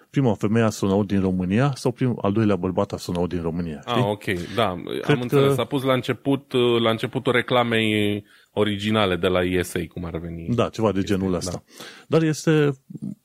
[0.10, 3.80] prima femeie astronaut din România sau prim, al doilea bărbat astronaut din România.
[3.88, 4.02] Știi?
[4.02, 4.24] Ah, ok,
[4.56, 5.56] da, Cred am înțeles.
[5.56, 8.24] că- A pus la început, uh, la începutul reclamei
[8.58, 10.56] originale de la ESA, cum ar veni.
[10.56, 11.38] Da, ceva de genul da.
[11.38, 11.64] ăsta.
[12.08, 12.72] Dar este,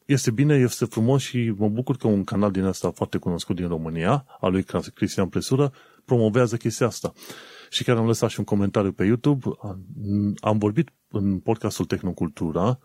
[0.07, 3.69] este bine, este frumos și mă bucur că un canal din ăsta foarte cunoscut din
[3.69, 4.65] România, al lui
[4.95, 5.73] Cristian Presură,
[6.05, 7.13] promovează chestia asta.
[7.71, 9.47] Și chiar am lăsat și un comentariu pe YouTube.
[9.63, 9.85] Am-
[10.41, 12.79] Am vorbit în podcastul Tehnocultura,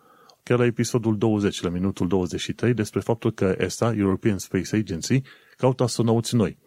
[0.43, 5.21] chiar la episodul 20, la minutul 23, despre faptul că ESA, European Space Agency,
[5.57, 6.57] caută astronauți noi.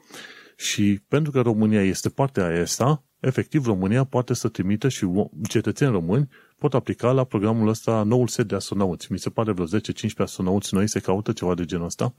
[0.57, 5.29] Și pentru că România este parte a ESA, efectiv România poate să trimită și o-
[5.49, 6.29] cetățeni români
[6.59, 9.13] pot aplica la programul ăsta noul set de astronauți.
[9.13, 9.69] Mi se pare vreo 10-15
[10.17, 12.15] astronauți noi se caută ceva de genul ăsta.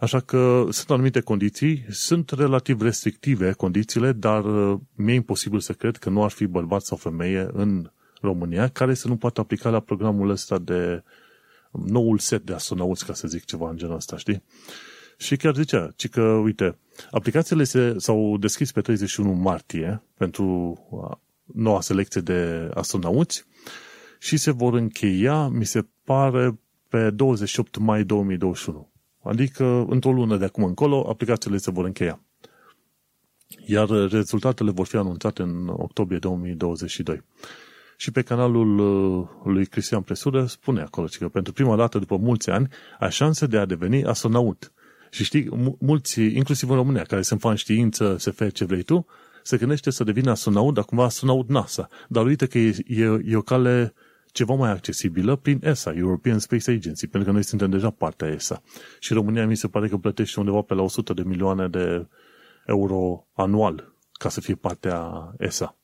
[0.00, 5.96] Așa că sunt anumite condiții, sunt relativ restrictive condițiile, dar uh, mi-e imposibil să cred
[5.96, 9.80] că nu ar fi bărbat sau femeie în România care să nu poată aplica la
[9.80, 11.02] programul ăsta de
[11.70, 14.42] noul set de astronauți, ca să zic ceva în genul ăsta, știi?
[15.16, 16.78] Și chiar zicea, ci că, uite,
[17.10, 23.44] aplicațiile se, s-au deschis pe 31 martie pentru uh, noua selecție de astronauți
[24.18, 28.92] și se vor încheia, mi se pare, pe 28 mai 2021.
[29.22, 32.20] Adică, într-o lună de acum încolo, aplicațiile se vor încheia.
[33.66, 37.22] Iar rezultatele vor fi anunțate în octombrie 2022.
[37.96, 42.50] Și pe canalul uh, lui Cristian Presură spune acolo că pentru prima dată după mulți
[42.50, 44.72] ani ai șanse de a deveni astronaut.
[45.14, 49.06] Și știi, mu- mulți, inclusiv în România, care sunt fan știință, SF, ce vrei tu,
[49.42, 51.88] se gândește să devină astronaut, dar cumva astronaut NASA.
[52.08, 53.94] Dar uite că e, e, e o cale
[54.32, 58.62] ceva mai accesibilă prin ESA, European Space Agency, pentru că noi suntem deja partea ESA.
[58.98, 62.06] Și România mi se pare că plătește undeva pe la 100 de milioane de
[62.66, 65.76] euro anual ca să fie partea ESA.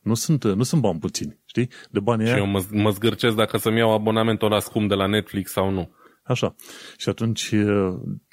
[0.00, 1.68] Nu sunt, nu sunt bani puțini, știi?
[1.90, 4.94] De bani Și aia, eu mă, mă zgârcesc dacă să-mi iau abonamentul la scump de
[4.94, 5.90] la Netflix sau nu.
[6.30, 6.54] Așa.
[6.96, 7.54] Și atunci,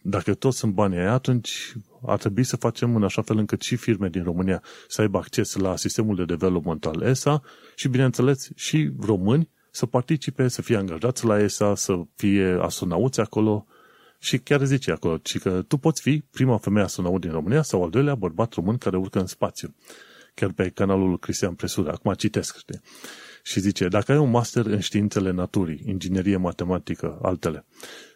[0.03, 1.73] dacă toți sunt banii aia, atunci
[2.05, 5.55] ar trebui să facem în așa fel încât și firme din România să aibă acces
[5.55, 7.41] la sistemul de development al ESA
[7.75, 13.65] și, bineînțeles, și români să participe, să fie angajați la ESA, să fie astronauți acolo
[14.19, 17.83] și chiar zice acolo, ci că tu poți fi prima femeie astronaut din România sau
[17.83, 19.75] al doilea bărbat român care urcă în spațiu.
[20.33, 22.81] chiar pe canalul Cristian Presură, acum citesc, știi?
[23.47, 27.65] Și zice, dacă ai un master în științele naturii, inginerie matematică, altele,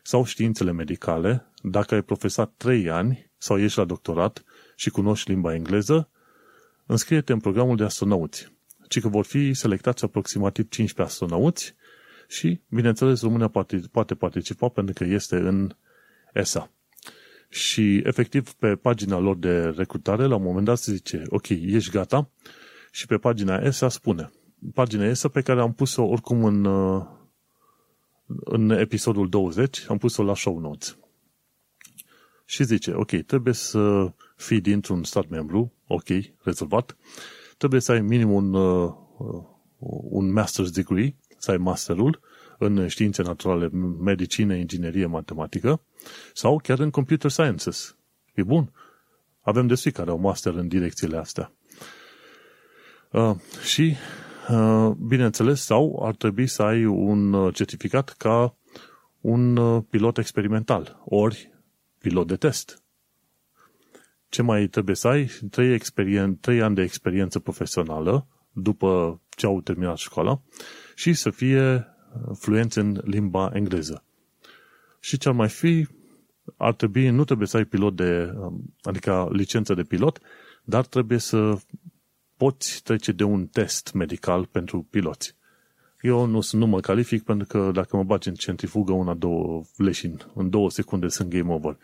[0.04, 4.44] sau științele medicale, dacă ai profesat 3 ani sau ești la doctorat
[4.76, 6.10] și cunoști limba engleză,
[6.86, 8.52] înscrie-te în programul de astronauți,
[8.88, 11.76] ci că vor fi selectați aproximativ 15 astronauți
[12.28, 15.76] și, bineînțeles, România poate, poate participa pentru că este în
[16.34, 16.72] ESA.
[17.50, 21.92] Și, efectiv, pe pagina lor de recrutare, la un moment dat se zice, ok, ești
[21.92, 22.30] gata?
[22.92, 24.32] Și pe pagina ESA spune,
[24.74, 26.66] pagina ESA pe care am pus-o oricum în,
[28.44, 30.98] în episodul 20, am pus-o la show notes.
[32.46, 36.08] Și zice, ok, trebuie să fii dintr-un stat membru, ok,
[36.44, 36.98] rezolvat,
[37.58, 38.94] trebuie să ai minim un, uh,
[40.10, 42.20] un master's degree, să ai masterul
[42.58, 43.68] în științe naturale,
[44.00, 45.82] medicină, inginerie, matematică
[46.34, 47.96] sau chiar în computer sciences.
[48.34, 48.72] E bun.
[49.42, 51.54] Avem destui care au master în direcțiile astea.
[53.12, 54.21] Uh, și, uh,
[54.98, 58.56] bineînțeles, sau ar trebui să ai un uh, certificat ca
[59.22, 61.52] un uh, pilot experimental, ori
[61.98, 62.84] pilot de test.
[64.30, 65.32] Ce mai trebuie să ai?
[65.50, 70.42] Trei, experien- trei ani de experiență profesională după ce au terminat școala
[70.96, 71.88] și să fie
[72.40, 74.04] fluenți în limba engleză.
[75.00, 75.88] Și ce ar mai fi,
[76.58, 80.20] ar trebui, nu trebuie să ai pilot de, um, adică licență de pilot,
[80.64, 81.58] dar trebuie să
[82.42, 85.36] poți trece de un test medical pentru piloți.
[86.02, 90.16] Eu nu, nu mă calific pentru că dacă mă bagi în centrifugă una, două leșini,
[90.36, 91.78] în două secunde sunt game over.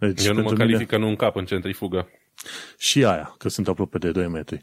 [0.00, 0.84] Deci, Eu nu mă calific mine...
[0.84, 2.08] că nu încap în centrifugă.
[2.78, 4.60] Și aia, că sunt aproape de 2 metri.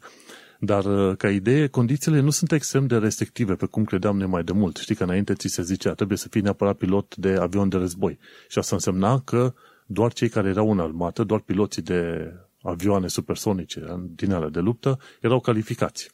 [0.58, 4.44] Dar, uh, ca idee, condițiile nu sunt extrem de restrictive, pe cum credeam noi mai
[4.44, 4.76] de mult.
[4.76, 8.18] Știi că înainte ți se zicea, trebuie să fii neapărat pilot de avion de război.
[8.48, 9.54] Și asta însemna că
[9.86, 14.98] doar cei care erau în armată, doar piloții de avioane supersonice din alea de luptă,
[15.20, 16.10] erau calificați.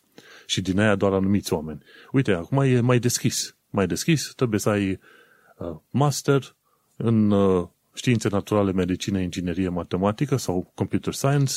[0.46, 1.82] Și din aia doar anumiți oameni.
[2.12, 3.56] Uite, acum e mai deschis.
[3.70, 5.00] Mai deschis, trebuie să ai
[5.56, 6.54] uh, master
[6.96, 11.54] în uh, științe naturale, medicină, inginerie, matematică sau computer science,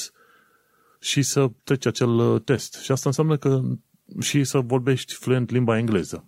[0.99, 2.73] și să treci acel uh, test.
[2.73, 3.61] Și asta înseamnă că
[4.19, 6.25] și să vorbești fluent limba engleză.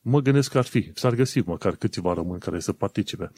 [0.00, 3.30] Mă gândesc că ar fi, s-ar găsi măcar câțiva români care să participe.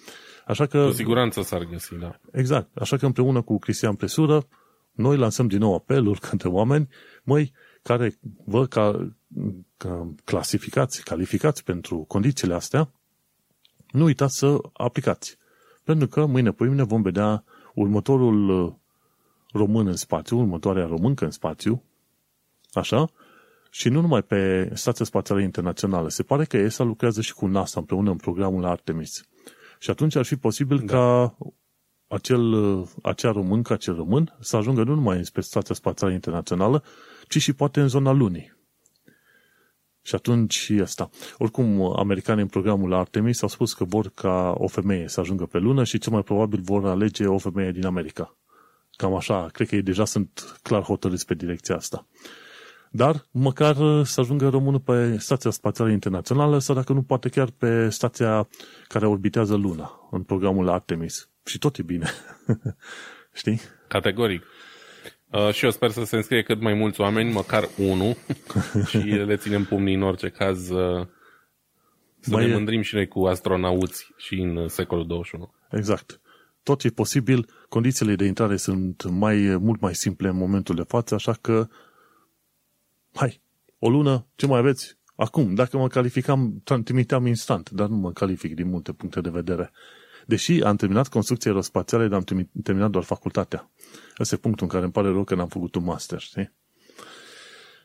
[0.46, 2.20] Așa că, cu siguranță s-ar găsi, da.
[2.32, 2.76] Exact.
[2.76, 4.46] Așa că împreună cu Cristian Presură,
[4.92, 6.88] noi lansăm din nou apeluri către oameni,
[7.22, 9.12] măi, care vă ca,
[9.76, 12.90] ca clasificați, calificați pentru condițiile astea,
[13.90, 15.38] nu uitați să aplicați.
[15.84, 17.44] Pentru că mâine, mâine vom vedea
[17.74, 18.72] următorul uh,
[19.52, 21.82] român în spațiu, următoarea româncă în spațiu,
[22.72, 23.10] așa,
[23.70, 26.08] și nu numai pe Stația Spațială Internațională.
[26.08, 29.24] Se pare că ESA lucrează și cu NASA împreună în programul Artemis.
[29.78, 30.92] Și atunci ar fi posibil da.
[30.92, 31.36] ca
[32.08, 32.54] acel,
[33.02, 36.82] acea româncă, acel român, să ajungă nu numai pe Stația Spațială Internațională,
[37.28, 38.58] ci și poate în zona lunii.
[40.02, 41.10] Și atunci asta.
[41.38, 45.58] Oricum, americanii în programul Artemis au spus că vor ca o femeie să ajungă pe
[45.58, 48.36] lună și cel mai probabil vor alege o femeie din America.
[48.90, 52.06] Cam așa, cred că ei deja sunt clar hotărâți pe direcția asta.
[52.92, 57.88] Dar măcar să ajungă românul pe Stația Spațială Internațională sau dacă nu poate chiar pe
[57.88, 58.48] stația
[58.88, 61.28] care orbitează Luna în programul Artemis.
[61.44, 62.10] Și tot e bine.
[63.32, 63.60] Știi?
[63.88, 64.42] Categoric.
[65.30, 68.16] Uh, și eu sper să se înscrie cât mai mulți oameni, măcar unul,
[68.88, 71.06] și le ținem pumnii în orice caz uh,
[72.20, 75.52] să mai ne mândrim și noi cu astronauți și în secolul 21.
[75.70, 76.20] Exact
[76.62, 81.14] tot e posibil, condițiile de intrare sunt mai, mult mai simple în momentul de față,
[81.14, 81.68] așa că
[83.14, 83.42] hai,
[83.78, 84.98] o lună, ce mai aveți?
[85.16, 89.70] Acum, dacă mă calificam, trimiteam instant, dar nu mă calific din multe puncte de vedere.
[90.26, 93.70] Deși am terminat construcția aerospațiale, dar am terminat doar facultatea.
[94.18, 96.52] Ăsta e punctul în care îmi pare rău că n-am făcut un master, știi?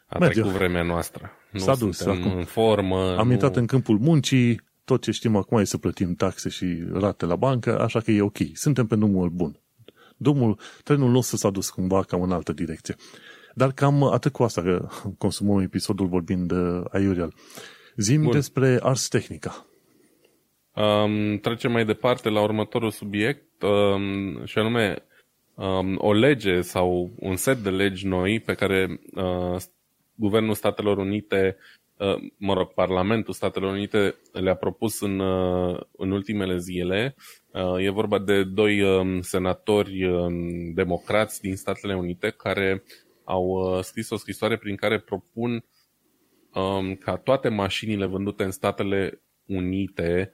[0.07, 0.33] A Merge.
[0.33, 1.31] trecut vremea noastră.
[1.51, 2.37] Nu S-a dus acum.
[2.37, 3.17] în formă.
[3.17, 3.33] Am nu...
[3.33, 7.35] intrat în câmpul muncii, tot ce știm acum e să plătim taxe și rate la
[7.35, 8.37] bancă, așa că e ok.
[8.53, 9.59] Suntem pe drumul bun.
[10.17, 12.95] Drumul, trenul nostru s-a dus cumva cam în altă direcție.
[13.57, 14.87] Dar cam atât cu asta, că
[15.17, 17.33] consumăm episodul vorbind de aiurial.
[17.95, 18.31] Zim Bun.
[18.31, 19.65] despre Ars Technica.
[20.73, 25.05] Um, trecem mai departe la următorul subiect, um, și anume
[25.53, 29.61] um, o lege sau un set de legi noi pe care uh,
[30.15, 31.57] Guvernul Statelor Unite
[31.97, 37.15] Uh, mă rog, Parlamentul Statelor Unite le-a propus în, uh, în ultimele zile.
[37.51, 42.83] Uh, e vorba de doi um, senatori um, democrați din Statele Unite care
[43.25, 45.65] au scris o scrisoare prin care propun
[46.53, 50.31] um, ca toate mașinile vândute în Statele Unite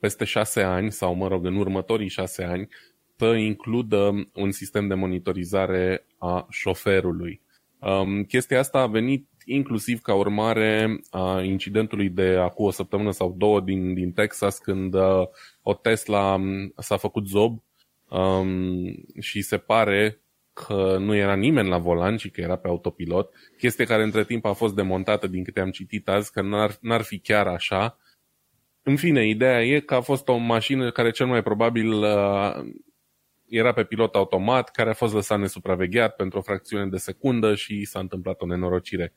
[0.00, 2.68] peste șase ani sau, mă rog, în următorii șase ani
[3.16, 7.40] să includă un sistem de monitorizare a șoferului.
[7.78, 13.34] Um, chestia asta a venit inclusiv ca urmare a incidentului de acum o săptămână sau
[13.38, 15.22] două din, din Texas, când uh,
[15.62, 17.62] o Tesla um, s-a făcut zob
[18.08, 20.20] um, și se pare
[20.66, 24.44] că nu era nimeni la volan, ci că era pe autopilot, chestie care între timp
[24.44, 27.98] a fost demontată din câte am citit azi, că n-ar, n-ar fi chiar așa.
[28.82, 32.54] În fine, ideea e că a fost o mașină care cel mai probabil uh,
[33.48, 37.84] era pe pilot automat, care a fost lăsat nesupravegheat pentru o fracțiune de secundă și
[37.84, 39.14] s-a întâmplat o nenorocire.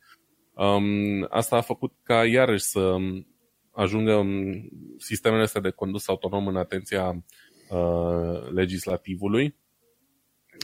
[0.54, 2.96] Um, asta a făcut ca iarăși să
[3.72, 7.24] ajungă um, sistemele astea de condus autonom în atenția
[7.70, 9.56] uh, legislativului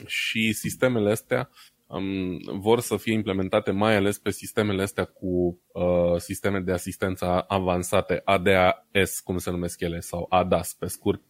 [0.06, 1.49] și sistemele astea
[1.88, 7.45] um, vor să fie implementate mai ales pe sistemele astea cu uh, sisteme de asistență
[7.47, 11.21] avansate, ADAS, cum se numesc ele, sau ADAS pe scurt.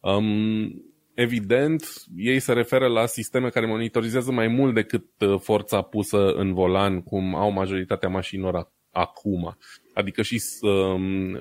[0.00, 1.84] Um, evident,
[2.16, 7.02] ei se referă la sisteme care monitorizează mai mult decât uh, forța pusă în volan,
[7.02, 9.56] cum au majoritatea mașinilor acum.
[9.94, 11.36] Adică și um,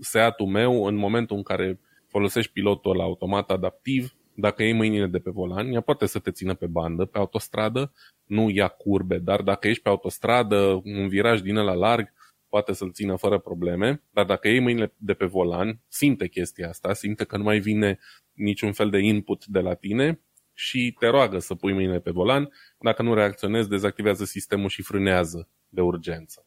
[0.00, 5.30] Seatul meu, în momentul în care folosești pilotul automat adaptiv, dacă iei mâinile de pe
[5.30, 7.92] volan, ea poate să te țină pe bandă, pe autostradă,
[8.24, 12.12] nu ia curbe, dar dacă ești pe autostradă, un viraj din la larg,
[12.48, 16.92] poate să-l țină fără probleme, dar dacă iei mâinile de pe volan, simte chestia asta,
[16.92, 17.98] simte că nu mai vine
[18.32, 20.20] niciun fel de input de la tine
[20.52, 22.52] și te roagă să pui mâinile pe volan.
[22.78, 26.46] Dacă nu reacționezi, dezactivează sistemul și frânează de urgență.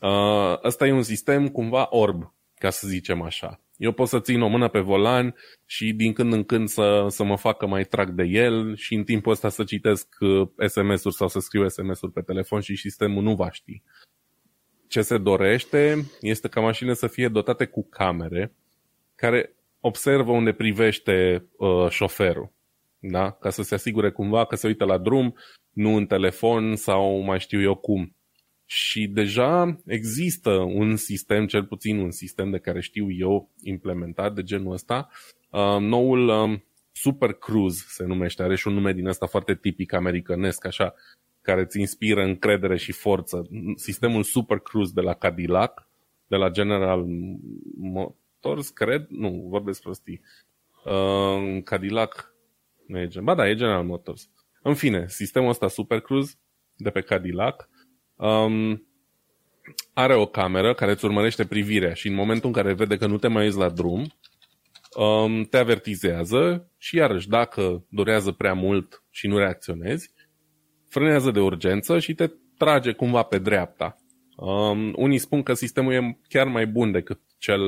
[0.00, 3.63] Uh, ăsta e un sistem cumva orb, ca să zicem așa.
[3.84, 5.34] Eu pot să țin o mână pe volan
[5.66, 9.04] și din când în când să, să mă facă mai trag de el și în
[9.04, 13.34] timpul ăsta să citesc uh, SMS-uri sau să scriu SMS-uri pe telefon și sistemul nu
[13.34, 13.82] va ști.
[14.88, 18.52] Ce se dorește este ca mașinile să fie dotate cu camere
[19.14, 22.52] care observă unde privește uh, șoferul.
[22.98, 23.30] Da?
[23.30, 25.34] Ca să se asigure cumva că se uită la drum,
[25.70, 28.16] nu în telefon sau mai știu eu cum.
[28.66, 34.42] Și deja există un sistem, cel puțin un sistem de care știu eu implementat de
[34.42, 35.08] genul ăsta.
[35.50, 36.58] Uh, noul uh,
[36.92, 40.94] Super Cruise se numește, are și un nume din ăsta foarte tipic americanesc, așa,
[41.42, 43.48] care îți inspiră încredere și forță.
[43.76, 45.88] Sistemul Super Cruise de la Cadillac,
[46.26, 47.04] de la General
[47.76, 50.20] Motors, cred, nu, vorbesc prostii.
[50.84, 52.34] Uh, Cadillac,
[52.86, 54.28] nu e Ba da, e General Motors.
[54.62, 56.34] În fine, sistemul ăsta Super Cruise
[56.76, 57.68] de pe Cadillac
[58.16, 58.86] um,
[59.92, 63.18] are o cameră care îți urmărește privirea și în momentul în care vede că nu
[63.18, 64.12] te mai uiți la drum,
[64.96, 70.12] um, te avertizează și iarăși dacă durează prea mult și nu reacționezi,
[70.88, 73.96] frânează de urgență și te trage cumva pe dreapta.
[74.36, 77.66] Um, unii spun că sistemul e chiar mai bun decât cel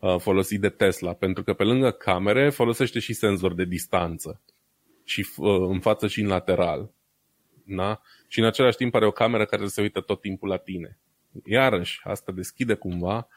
[0.00, 4.42] uh, folosit de Tesla, pentru că pe lângă camere folosește și senzor de distanță
[5.04, 6.90] și uh, în față și în lateral.
[7.64, 8.00] Da?
[8.28, 10.98] Și în același timp are o cameră care se uită tot timpul la tine.
[11.44, 13.28] Iarăși, asta deschide cumva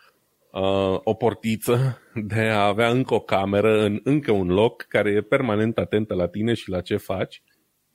[0.51, 2.01] uh, o portiță
[2.32, 6.27] de a avea încă o cameră în încă un loc care e permanent atentă la
[6.27, 7.41] tine și la ce faci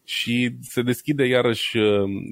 [0.08, 1.84] și se deschide iarăși uh,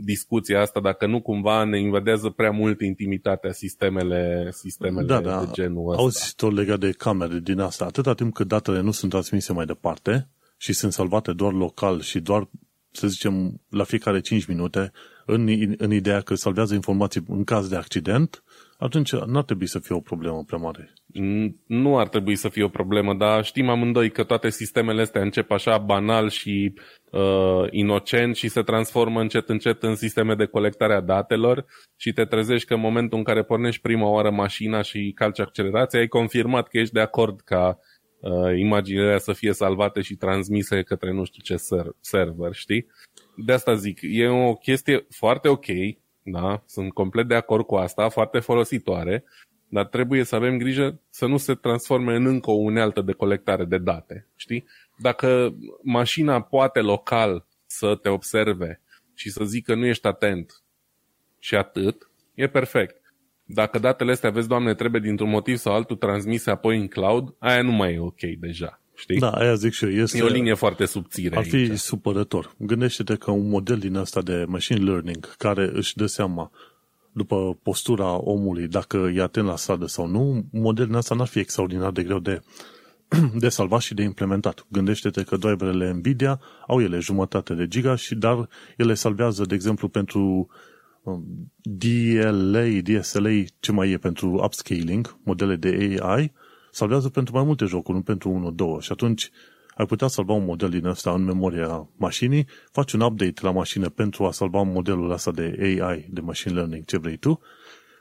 [0.04, 5.44] discuția asta dacă nu cumva ne invadează prea mult intimitatea sistemele, sistemele da, da.
[5.44, 6.02] de genul ăsta.
[6.02, 7.84] Auzi tot legat de camere din asta.
[7.84, 12.20] Atâta timp cât datele nu sunt transmise mai departe și sunt salvate doar local și
[12.20, 12.48] doar
[12.96, 14.92] să zicem, la fiecare 5 minute,
[15.26, 18.42] în, în ideea că salvează informații în caz de accident,
[18.78, 20.92] atunci nu ar trebui să fie o problemă prea mare.
[21.66, 25.50] Nu ar trebui să fie o problemă, dar știm amândoi că toate sistemele astea încep
[25.50, 26.74] așa banal și
[27.10, 31.64] uh, inocent și se transformă încet încet în sisteme de colectare a datelor
[31.96, 35.98] și te trezești că în momentul în care pornești prima oară mașina și calci accelerația,
[35.98, 37.78] ai confirmat că ești de acord ca
[38.24, 42.86] uh, imaginele să fie salvate și transmise către nu știu ce ser- server, știi?
[43.36, 45.66] De asta zic, e o chestie foarte ok,
[46.22, 46.62] da?
[46.66, 49.24] Sunt complet de acord cu asta, foarte folositoare,
[49.68, 53.64] dar trebuie să avem grijă să nu se transforme în încă o unealtă de colectare
[53.64, 54.64] de date, știi?
[54.98, 58.80] Dacă mașina poate local să te observe
[59.14, 60.62] și să zică nu ești atent
[61.38, 63.03] și atât, e perfect.
[63.44, 67.62] Dacă datele astea, vezi, Doamne, trebuie dintr-un motiv sau altul transmise apoi în cloud, aia
[67.62, 68.80] nu mai e ok deja.
[68.94, 69.18] Știi?
[69.18, 69.90] Da, aia zic și eu.
[69.90, 71.78] Este, e o linie foarte subțire Ar fi aici.
[71.78, 72.54] supărător.
[72.58, 76.50] Gândește-te că un model din asta de machine learning care își dă seama
[77.12, 81.38] după postura omului, dacă e atent la stradă sau nu, modelul din asta n-ar fi
[81.38, 82.42] extraordinar de greu de,
[83.42, 84.66] de salvat și de implementat.
[84.68, 89.88] Gândește-te că driverele Nvidia au ele jumătate de giga și dar ele salvează, de exemplu,
[89.88, 90.48] pentru
[91.62, 93.30] DLA, DSLA,
[93.60, 96.32] ce mai e pentru upscaling, modele de AI,
[96.70, 98.80] salvează pentru mai multe jocuri, nu pentru unul, două.
[98.80, 99.30] Și atunci
[99.74, 103.88] ai putea salva un model din ăsta în memoria mașinii, faci un update la mașină
[103.88, 107.40] pentru a salva modelul ăsta de AI, de machine learning, ce vrei tu,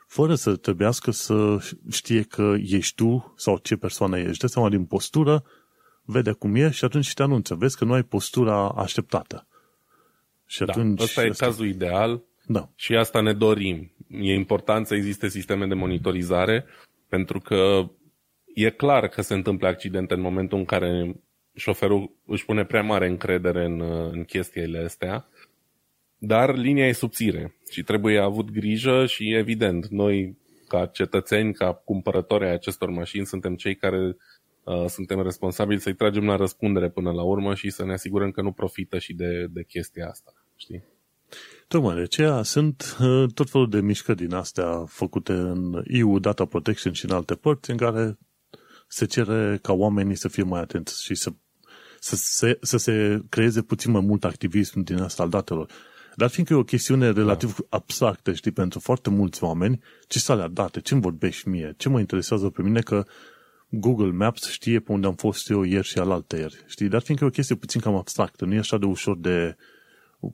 [0.07, 1.57] fără să trebuiască să
[1.91, 4.37] știe că ești tu sau ce persoană ești.
[4.37, 5.43] De seama din postură,
[6.03, 7.55] vede cum e și atunci te anunță.
[7.55, 9.47] Vezi că nu ai postura așteptată.
[10.45, 10.97] Și atunci...
[10.97, 11.45] Da, ăsta e asta...
[11.45, 12.69] cazul ideal da.
[12.75, 13.91] și asta ne dorim.
[14.07, 16.65] E important să existe sisteme de monitorizare
[17.09, 17.89] pentru că
[18.53, 21.15] e clar că se întâmplă accidente în momentul în care
[21.55, 23.81] șoferul își pune prea mare încredere în,
[24.11, 25.27] în chestiile astea,
[26.17, 30.37] dar linia e subțire și trebuie avut grijă și evident, noi
[30.67, 34.15] ca cetățeni, ca cumpărători ai acestor mașini, suntem cei care
[34.63, 38.41] uh, suntem responsabili să-i tragem la răspundere până la urmă și să ne asigurăm că
[38.41, 40.83] nu profită și de, de chestia asta, știi?
[41.73, 46.45] Tocmai de aceea sunt uh, tot felul de mișcări din astea făcute în EU Data
[46.45, 48.17] Protection și în alte părți în care
[48.87, 51.29] se cere ca oamenii să fie mai atenți și să,
[51.99, 55.71] să, se, să se creeze puțin mai mult activism din asta al datelor.
[56.15, 57.65] Dar fiindcă e o chestiune relativ da.
[57.69, 61.99] abstractă, știi, pentru foarte mulți oameni, ce să alea date, ce-mi vorbești mie, ce mă
[61.99, 63.05] interesează pe mine că
[63.69, 66.87] Google Maps știe pe unde am fost eu ieri și alaltă ieri, știi?
[66.87, 69.55] Dar fiindcă e o chestie puțin cam abstractă, nu e așa de ușor de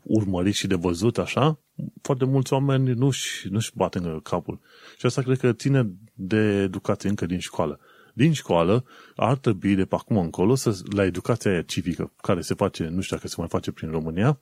[0.03, 1.59] urmărit și de văzut așa,
[2.01, 4.59] foarte mulți oameni nu-și, nu-și bat în capul.
[4.97, 7.79] Și asta cred că ține de educație încă din școală.
[8.13, 8.85] Din școală
[9.15, 13.01] ar trebui de pe acum încolo, să, la educația aia civică, care se face, nu
[13.01, 14.39] știu dacă se mai face prin România,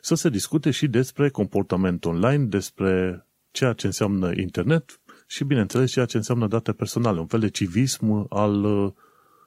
[0.00, 6.04] să se discute și despre comportament online, despre ceea ce înseamnă internet și, bineînțeles, ceea
[6.04, 8.92] ce înseamnă date personale, un fel de civism al uh,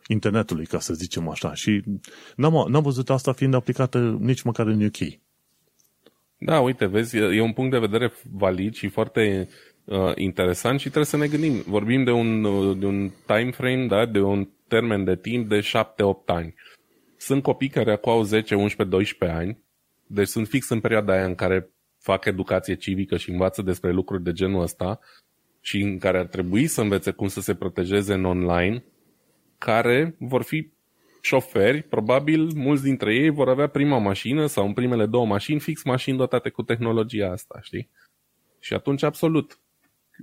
[0.07, 1.53] internetului, ca să zicem așa.
[1.53, 1.83] Și
[2.35, 4.97] n-am, n-am văzut asta fiind aplicată nici măcar în UK.
[6.45, 9.49] Da, uite, vezi, e un punct de vedere valid și foarte
[9.83, 11.63] uh, interesant și trebuie să ne gândim.
[11.67, 15.59] Vorbim de un, uh, de un time frame, da, de un termen de timp de
[15.59, 15.63] 7-8
[16.25, 16.53] ani.
[17.17, 19.59] Sunt copii care acum au 10, 11, 12 ani,
[20.07, 21.69] deci sunt fix în perioada aia în care
[21.99, 24.99] fac educație civică și învață despre lucruri de genul ăsta
[25.61, 28.83] și în care ar trebui să învețe cum să se protejeze în online,
[29.57, 30.71] care vor fi
[31.25, 35.83] șoferi, probabil mulți dintre ei vor avea prima mașină sau în primele două mașini, fix
[35.83, 37.89] mașini dotate cu tehnologia asta, știi?
[38.59, 39.59] Și atunci, absolut,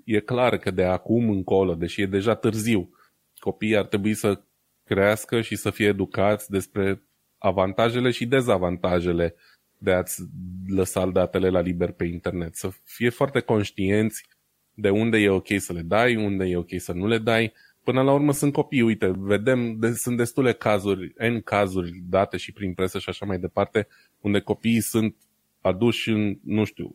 [0.04, 2.90] e clar că de acum încolo, deși e deja târziu,
[3.38, 4.40] copiii ar trebui să
[4.84, 7.02] crească și să fie educați despre
[7.38, 9.34] avantajele și dezavantajele
[9.78, 10.22] de a-ți
[10.66, 12.56] lăsa datele la liber pe internet.
[12.56, 14.26] Să fie foarte conștienți
[14.74, 17.52] de unde e ok să le dai, unde e ok să nu le dai,
[17.84, 22.52] până la urmă sunt copii, uite, vedem, de, sunt destule cazuri, N cazuri date și
[22.52, 23.86] prin presă și așa mai departe,
[24.20, 25.16] unde copiii sunt
[25.60, 26.94] aduși în, nu știu,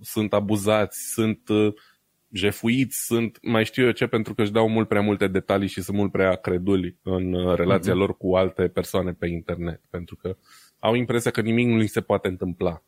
[0.00, 1.74] sunt abuzați, sunt uh,
[2.32, 5.82] jefuiți, sunt mai știu eu ce, pentru că își dau mult prea multe detalii și
[5.82, 7.96] sunt mult prea creduli în uh, relația mm-hmm.
[7.96, 10.36] lor cu alte persoane pe internet, pentru că
[10.78, 12.82] au impresia că nimic nu li se poate întâmpla.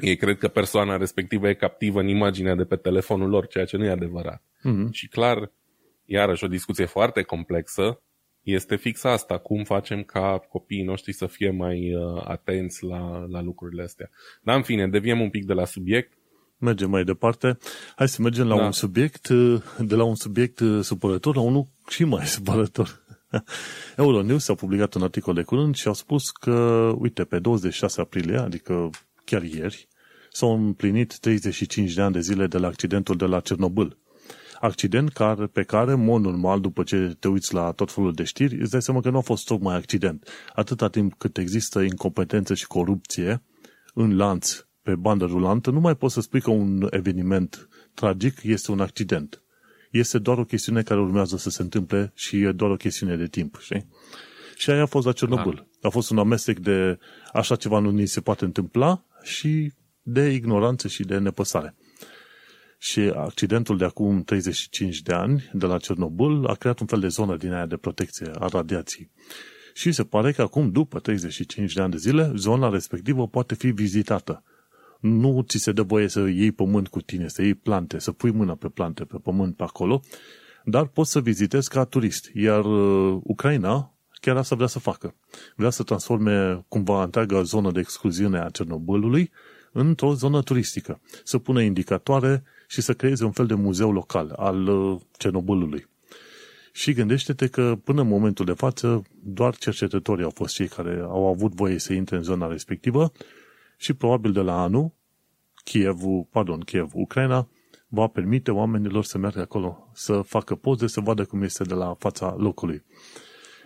[0.00, 3.76] Ei cred că persoana respectivă e captivă în imaginea de pe telefonul lor, ceea ce
[3.76, 4.42] nu e adevărat.
[4.42, 4.90] Mm-hmm.
[4.90, 5.50] Și clar,
[6.04, 7.98] iarăși o discuție foarte complexă,
[8.44, 13.42] este fix asta, cum facem ca copiii noștri să fie mai uh, atenți la, la
[13.42, 14.10] lucrurile astea.
[14.42, 16.12] Dar în fine, deviem un pic de la subiect.
[16.58, 17.58] Mergem mai departe.
[17.96, 18.64] Hai să mergem la da.
[18.64, 23.02] un subiect, uh, de la un subiect uh, supărător la unul și mai supărător.
[23.96, 26.52] Euronews a publicat un articol de curând și a spus că,
[26.98, 28.90] uite, pe 26 aprilie, adică
[29.24, 29.88] chiar ieri,
[30.30, 33.98] s-au împlinit 35 de ani de zile de la accidentul de la Cernobâl
[34.64, 38.22] accident care, pe care, în mod normal, după ce te uiți la tot felul de
[38.22, 40.28] știri, îți dai seama că nu a fost tocmai accident.
[40.54, 43.42] Atâta timp cât există incompetență și corupție
[43.94, 48.70] în lanț, pe bandă rulantă, nu mai poți să spui că un eveniment tragic este
[48.70, 49.42] un accident.
[49.90, 53.26] Este doar o chestiune care urmează să se întâmple și e doar o chestiune de
[53.26, 53.86] timp, știi?
[54.56, 55.54] Și aia a fost la Cernobâl.
[55.80, 55.88] Da.
[55.88, 56.98] A fost un amestec de
[57.32, 61.74] așa ceva nu ni se poate întâmpla și de ignoranță și de nepăsare.
[62.84, 67.08] Și accidentul de acum 35 de ani de la Cernobâl a creat un fel de
[67.08, 69.10] zonă din aia de protecție a radiației.
[69.74, 73.70] Și se pare că acum, după 35 de ani de zile, zona respectivă poate fi
[73.70, 74.42] vizitată.
[75.00, 78.30] Nu ți se dă voie să iei pământ cu tine, să iei plante, să pui
[78.30, 80.00] mâna pe plante, pe pământ pe acolo,
[80.64, 82.30] dar poți să vizitezi ca turist.
[82.34, 85.14] Iar uh, Ucraina chiar asta vrea să facă.
[85.56, 89.30] Vrea să transforme cumva întreaga zonă de excluziune a Cernobâlului
[89.74, 91.00] într-o zonă turistică.
[91.24, 95.86] Să pună indicatoare și să creeze un fel de muzeu local al uh, Cernobâlului.
[96.72, 101.26] Și gândește-te că până în momentul de față doar cercetătorii au fost cei care au
[101.26, 103.12] avut voie să intre în zona respectivă
[103.76, 104.92] și probabil de la anul
[105.64, 106.00] Kiev,
[106.30, 107.48] pardon, Kiev, Ucraina
[107.88, 111.94] va permite oamenilor să meargă acolo, să facă poze, să vadă cum este de la
[111.98, 112.84] fața locului.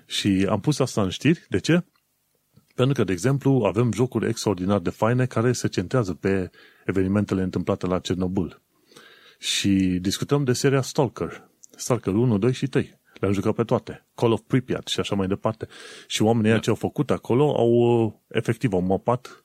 [0.07, 1.47] Și am pus asta în știri.
[1.49, 1.85] De ce?
[2.79, 6.51] Pentru că, de exemplu, avem jocuri extraordinar de faine care se centrează pe
[6.85, 8.61] evenimentele întâmplate la Cernobâl.
[9.39, 11.49] Și discutăm de seria Stalker.
[11.77, 13.01] Stalker 1, 2 și 3.
[13.21, 14.07] Le-am jucat pe toate.
[14.15, 15.67] Call of Pripyat și așa mai departe.
[16.07, 16.59] Și oamenii da.
[16.59, 19.45] ce au făcut acolo au efectiv au mapat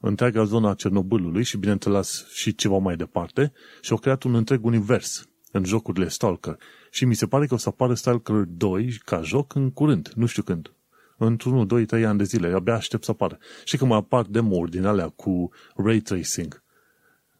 [0.00, 4.64] întreaga zona a Cernobâlului și, bineînțeles, și ceva mai departe și au creat un întreg
[4.64, 6.56] univers în jocurile Stalker.
[6.90, 10.26] Și mi se pare că o să apară Stalker 2 ca joc în curând, nu
[10.26, 10.74] știu când.
[11.22, 13.38] Într-unul, 2, 3 ani de zile, abia aștept să apară.
[13.64, 16.62] Și că mai apar demo-uri din alea cu ray tracing.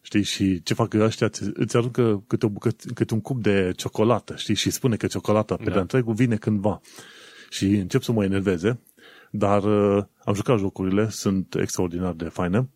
[0.01, 0.23] Știi?
[0.23, 1.31] Și ce fac ăștia?
[1.55, 4.55] Îți aruncă câte, o bucăt, câte un cup de ciocolată, știi?
[4.55, 5.71] Și spune că ciocolata pe da.
[5.71, 6.81] de întregul vine cândva.
[7.49, 8.81] Și încep să mă enerveze,
[9.31, 12.69] dar uh, am jucat jocurile, sunt extraordinar de faine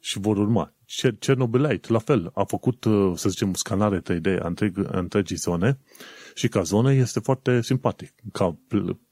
[0.00, 0.74] și vor urma.
[1.18, 5.78] Chernobylite, la fel, a făcut, uh, să zicem, scanare 3D a întreg, întregii zone
[6.34, 8.14] și ca zonă este foarte simpatic.
[8.32, 8.58] Ca,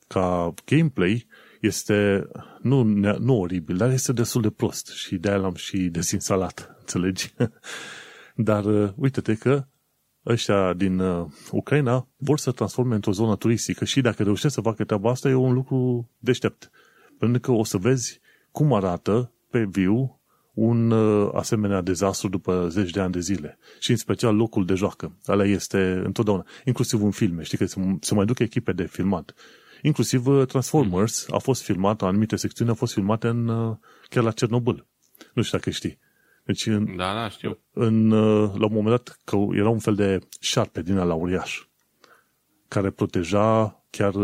[0.09, 1.27] ca gameplay
[1.61, 2.29] este
[2.63, 2.83] nu,
[3.19, 7.35] nu oribil, dar este destul de prost și de-aia l-am și desinstalat, înțelegi?
[8.35, 9.67] dar uh, uite-te că
[10.27, 14.85] ăștia din uh, Ucraina vor să transforme într-o zonă turistică și dacă reușesc să facă
[14.85, 16.71] treaba asta e un lucru deștept.
[17.19, 20.21] Pentru că o să vezi cum arată pe viu
[20.55, 23.59] un uh, asemenea dezastru după zeci de ani de zile.
[23.79, 25.17] Și în special locul de joacă.
[25.27, 27.43] Ala este întotdeauna, inclusiv în filme.
[27.43, 29.35] Știi că se, se mai duc echipe de filmat.
[29.83, 33.77] Inclusiv uh, Transformers a fost filmat, anumite secțiuni au fost filmate în, uh,
[34.09, 34.87] chiar la Cernobâl.
[35.33, 35.99] Nu știu dacă știi.
[36.45, 37.59] Deci în, da, da, știu.
[37.73, 38.09] În,
[38.59, 41.63] la un moment dat că era un fel de șarpe din ala uriaș
[42.69, 44.15] care proteja chiar,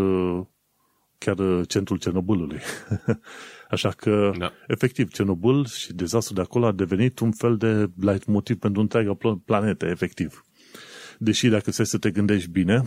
[1.19, 2.61] chiar centrul Cernobâlului.
[3.75, 4.53] Așa că, da.
[4.67, 9.17] efectiv, Cernobâl și dezastrul de acolo a devenit un fel de light motiv pentru întreaga
[9.45, 10.45] planetă, efectiv.
[11.19, 12.83] Deși, dacă să să te gândești bine,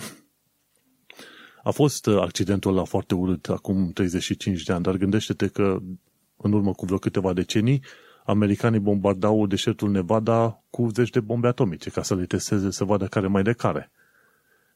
[1.67, 5.79] a fost accidentul ăla foarte urât acum 35 de ani, dar gândește-te că
[6.37, 7.83] în urmă cu vreo câteva decenii,
[8.25, 13.05] americanii bombardau deșertul Nevada cu zeci de bombe atomice ca să le testeze să vadă
[13.05, 13.91] care mai de care.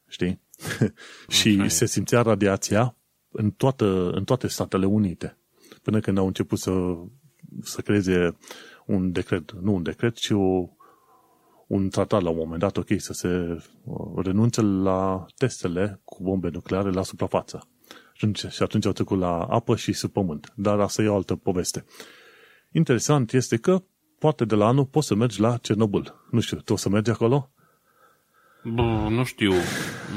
[0.08, 0.40] Știi?
[1.38, 2.96] și se simțea radiația
[3.30, 5.36] în, toată, în toate Statele Unite
[5.82, 6.72] până când au început să,
[7.62, 8.36] să creeze
[8.86, 10.68] un decret, nu un decret, ci o,
[11.72, 13.28] un tratat la un moment dat, ok, să se
[13.84, 17.68] uh, renunțe la testele cu bombe nucleare la suprafață.
[18.50, 20.52] Și atunci au trecut la apă și sub pământ.
[20.54, 21.84] Dar asta e o altă poveste.
[22.70, 23.82] Interesant este că
[24.18, 26.14] poate de la anul poți să mergi la Cernobâl.
[26.30, 27.50] Nu știu, tu o să mergi acolo?
[28.64, 29.52] Bă, nu știu.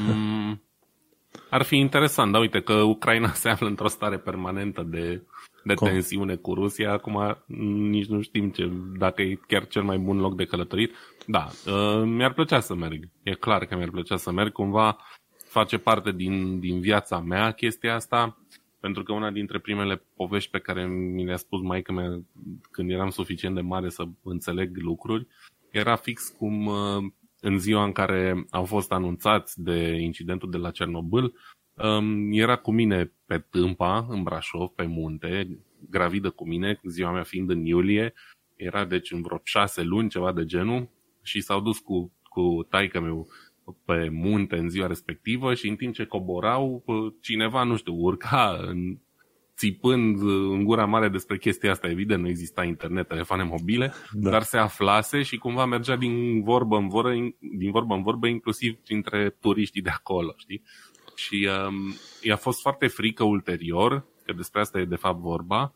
[0.06, 0.62] Mm,
[1.50, 5.22] ar fi interesant, dar uite că Ucraina se află într-o stare permanentă de
[5.66, 5.88] de Com?
[5.88, 6.92] tensiune cu Rusia.
[6.92, 7.44] Acum
[7.90, 10.94] nici nu știm ce, dacă e chiar cel mai bun loc de călătorit.
[11.26, 13.08] Da, uh, mi-ar plăcea să merg.
[13.22, 14.52] E clar că mi-ar plăcea să merg.
[14.52, 14.96] Cumva
[15.48, 18.38] face parte din, din viața mea chestia asta,
[18.80, 22.20] pentru că una dintre primele povești pe care mi le-a spus maica mea
[22.70, 25.26] când eram suficient de mare să înțeleg lucruri,
[25.70, 27.04] era fix cum uh,
[27.40, 31.34] în ziua în care au fost anunțați de incidentul de la Cernobâl,
[31.82, 35.58] Um, era cu mine pe Tâmpa, în Brașov, pe munte,
[35.90, 38.14] gravidă cu mine, ziua mea fiind în iulie,
[38.56, 40.88] era deci în vreo șase luni, ceva de genul,
[41.22, 43.28] și s-au dus cu, cu taică meu
[43.84, 46.84] pe munte în ziua respectivă și în timp ce coborau,
[47.20, 48.98] cineva, nu știu, urca în,
[49.56, 51.90] țipând în gura mare despre chestia asta.
[51.90, 54.30] Evident, nu exista internet, telefoane mobile, da.
[54.30, 57.10] dar se aflase și cumva mergea din vorbă în vorbă,
[57.58, 60.62] din vorbă în vorbă, inclusiv printre turiștii de acolo, știi?
[61.16, 65.72] Și um, i-a fost foarte frică ulterior, că despre asta e de fapt vorba,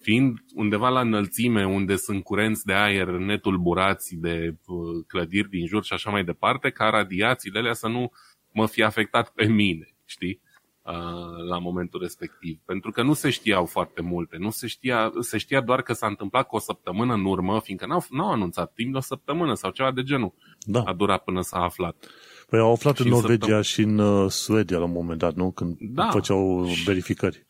[0.00, 5.84] fiind undeva la înălțime unde sunt curenți de aer netulburați de uh, clădiri din jur
[5.84, 8.12] și așa mai departe, ca radiațiile alea să nu
[8.52, 10.40] mă fi afectat pe mine, știi?
[10.82, 12.58] Uh, la momentul respectiv.
[12.64, 14.36] Pentru că nu se știau foarte multe.
[14.36, 17.86] Nu se știa, se știa doar că s-a întâmplat cu o săptămână în urmă, fiindcă
[17.86, 20.34] n-au, n-au anunțat timp de o săptămână sau ceva de genul.
[20.60, 20.82] Da.
[20.82, 22.06] A durat până s-a aflat.
[22.50, 25.50] Păi au aflat și în Norvegia și în uh, Suedia la un moment dat, nu?
[25.50, 26.08] Când da.
[26.10, 27.46] făceau verificări.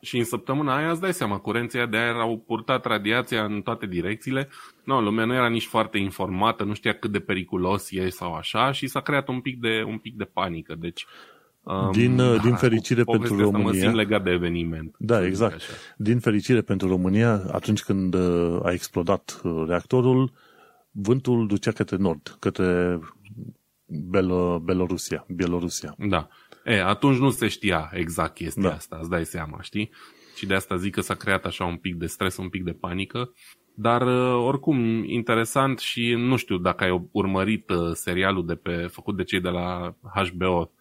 [0.00, 3.86] Și în săptămâna aia îți dai seama, curenții de aer au purtat radiația în toate
[3.86, 4.48] direcțiile.
[4.84, 8.72] Nu, lumea nu era nici foarte informată, nu știa cât de periculos e sau așa
[8.72, 10.74] și s-a creat un pic de, un pic de panică.
[10.78, 11.06] Deci,
[11.62, 13.90] um, din, uh, da, din fericire pentru România.
[13.90, 14.94] Mă legat de eveniment.
[14.98, 15.54] Da, exact.
[15.54, 15.72] Așa.
[15.96, 20.32] Din fericire pentru România, atunci când uh, a explodat reactorul,
[20.90, 22.98] vântul ducea către nord, către
[23.90, 25.94] Belo, Belorusia, Bielorusia.
[25.98, 26.28] Da.
[26.64, 28.74] E, atunci nu se știa exact chestia da.
[28.74, 29.90] asta, îți dai seama, știi?
[30.36, 32.72] Și de asta zic că s-a creat așa un pic de stres, un pic de
[32.72, 33.32] panică.
[33.74, 39.16] Dar, uh, oricum, interesant și nu știu dacă ai urmărit uh, serialul de pe, făcut
[39.16, 40.72] de cei de la HBO,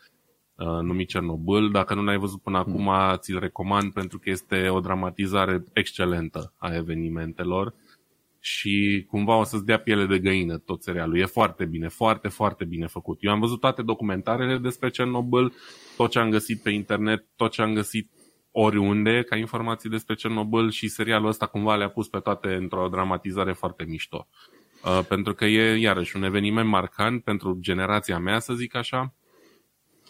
[0.56, 1.72] uh, numit Cernobâl.
[1.72, 6.76] Dacă nu l-ai văzut până acum, ți-l recomand pentru că este o dramatizare excelentă a
[6.76, 7.74] evenimentelor
[8.40, 11.18] și cumva o să-ți dea piele de găină tot serialul.
[11.18, 13.18] E foarte bine, foarte, foarte bine făcut.
[13.22, 15.54] Eu am văzut toate documentarele despre Cernobâl,
[15.98, 18.12] tot ce am găsit pe internet, tot ce am găsit
[18.52, 23.54] oriunde ca informații despre Cernobâl și serialul ăsta cumva le-a pus pe toate într-o dramatizare
[23.54, 24.28] foarte mișto.
[24.84, 29.14] Uh, pentru că e iarăși un eveniment marcant pentru generația mea, să zic așa,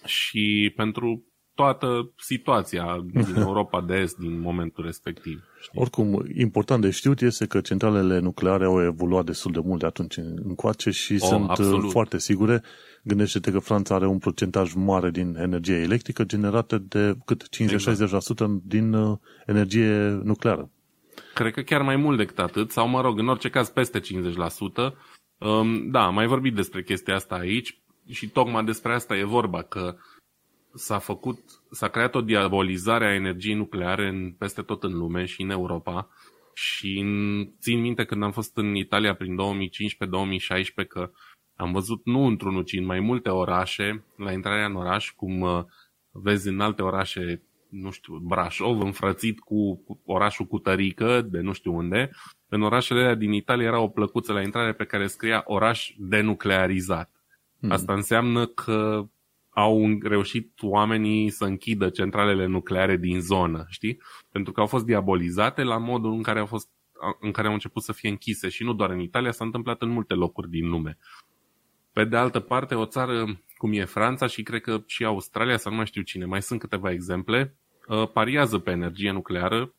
[0.06, 1.24] și pentru
[1.60, 5.44] toată situația din Europa de Est din momentul respectiv.
[5.62, 5.80] Știi?
[5.82, 10.18] Oricum, important de știut este că centralele nucleare au evoluat destul de mult de atunci
[10.18, 11.92] încoace și oh, sunt uh, absolut.
[11.92, 12.64] foarte sigure.
[13.04, 18.42] Gândește-te că Franța are un procentaj mare din energie electrică generată de cât 50-60% exact.
[18.64, 20.70] din uh, energie nucleară.
[21.34, 24.04] Cred că chiar mai mult decât atât, sau mă rog, în orice caz peste 50%.
[25.38, 27.80] Um, da, mai vorbit despre chestia asta aici
[28.10, 29.96] și tocmai despre asta e vorba, că
[30.74, 31.40] s-a făcut,
[31.72, 36.10] s-a creat o diabolizare a energiei nucleare în, peste tot în lume și în Europa
[36.54, 39.36] și în, țin minte când am fost în Italia prin
[40.84, 41.12] 2015-2016 că
[41.56, 45.64] am văzut nu într-unul, ci în mai multe orașe, la intrarea în oraș, cum uh,
[46.12, 52.10] vezi în alte orașe, nu știu, Brașov înfrățit cu orașul Cutărică, de nu știu unde,
[52.48, 57.12] în orașele alea din Italia era o plăcuță la intrare pe care scria oraș denuclearizat.
[57.60, 57.72] Hmm.
[57.72, 59.06] Asta înseamnă că
[59.50, 64.02] au reușit oamenii să închidă centralele nucleare din zonă, știi?
[64.32, 66.70] Pentru că au fost diabolizate la modul în care au fost
[67.20, 69.90] în care au început să fie închise și nu doar în Italia, s-a întâmplat în
[69.90, 70.98] multe locuri din lume.
[71.94, 75.72] Pe de altă parte, o țară cum e Franța și cred că și Australia, sau
[75.72, 77.56] nu mai știu cine, mai sunt câteva exemple,
[77.88, 79.74] uh, pariază pe energie nucleară,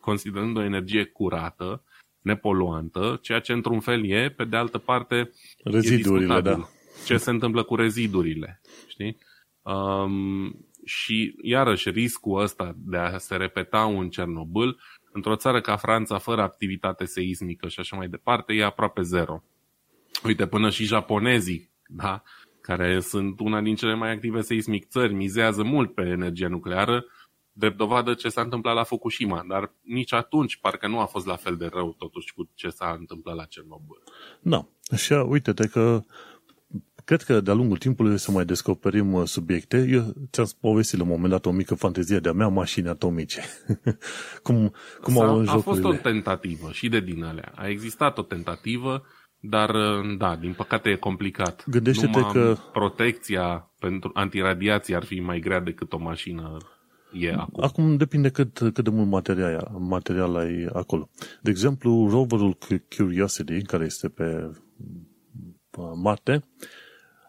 [0.00, 1.84] considerând o energie curată,
[2.20, 5.30] nepoluantă, ceea ce într-un fel e, pe de altă parte,
[5.64, 6.68] Rezidurile, da.
[7.04, 9.16] Ce se întâmplă cu rezidurile, știi?
[9.62, 14.80] Um, și iarăși riscul ăsta de a se repeta un Cernobâl
[15.12, 19.42] într-o țară ca Franța, fără activitate seismică și așa mai departe, e aproape zero.
[20.24, 22.22] Uite, până și japonezii, da,
[22.60, 27.04] care sunt una din cele mai active seismic țări, mizează mult pe energia nucleară,
[27.52, 31.36] drept dovadă ce s-a întâmplat la Fukushima, dar nici atunci parcă nu a fost la
[31.36, 34.02] fel de rău totuși cu ce s-a întâmplat la Cernobâl.
[34.40, 36.00] Da, și uite-te că
[37.12, 39.86] cred că de-a lungul timpului să mai descoperim uh, subiecte.
[39.90, 43.40] Eu ți-am povestit la un moment dat o mică fantezie de-a mea, mașini atomice.
[44.42, 47.52] cum cum au A fost o tentativă și de din alea.
[47.54, 49.02] A existat o tentativă,
[49.40, 51.64] dar uh, da, din păcate e complicat.
[51.66, 52.56] Gândește-te Numai că...
[52.72, 56.56] protecția pentru antiradiație ar fi mai grea decât o mașină
[57.12, 57.64] e acum.
[57.64, 61.08] Acum depinde cât, cât de mult material, material ai acolo.
[61.40, 62.58] De exemplu, roverul
[62.96, 64.50] Curiosity, care este pe
[65.94, 66.44] Marte,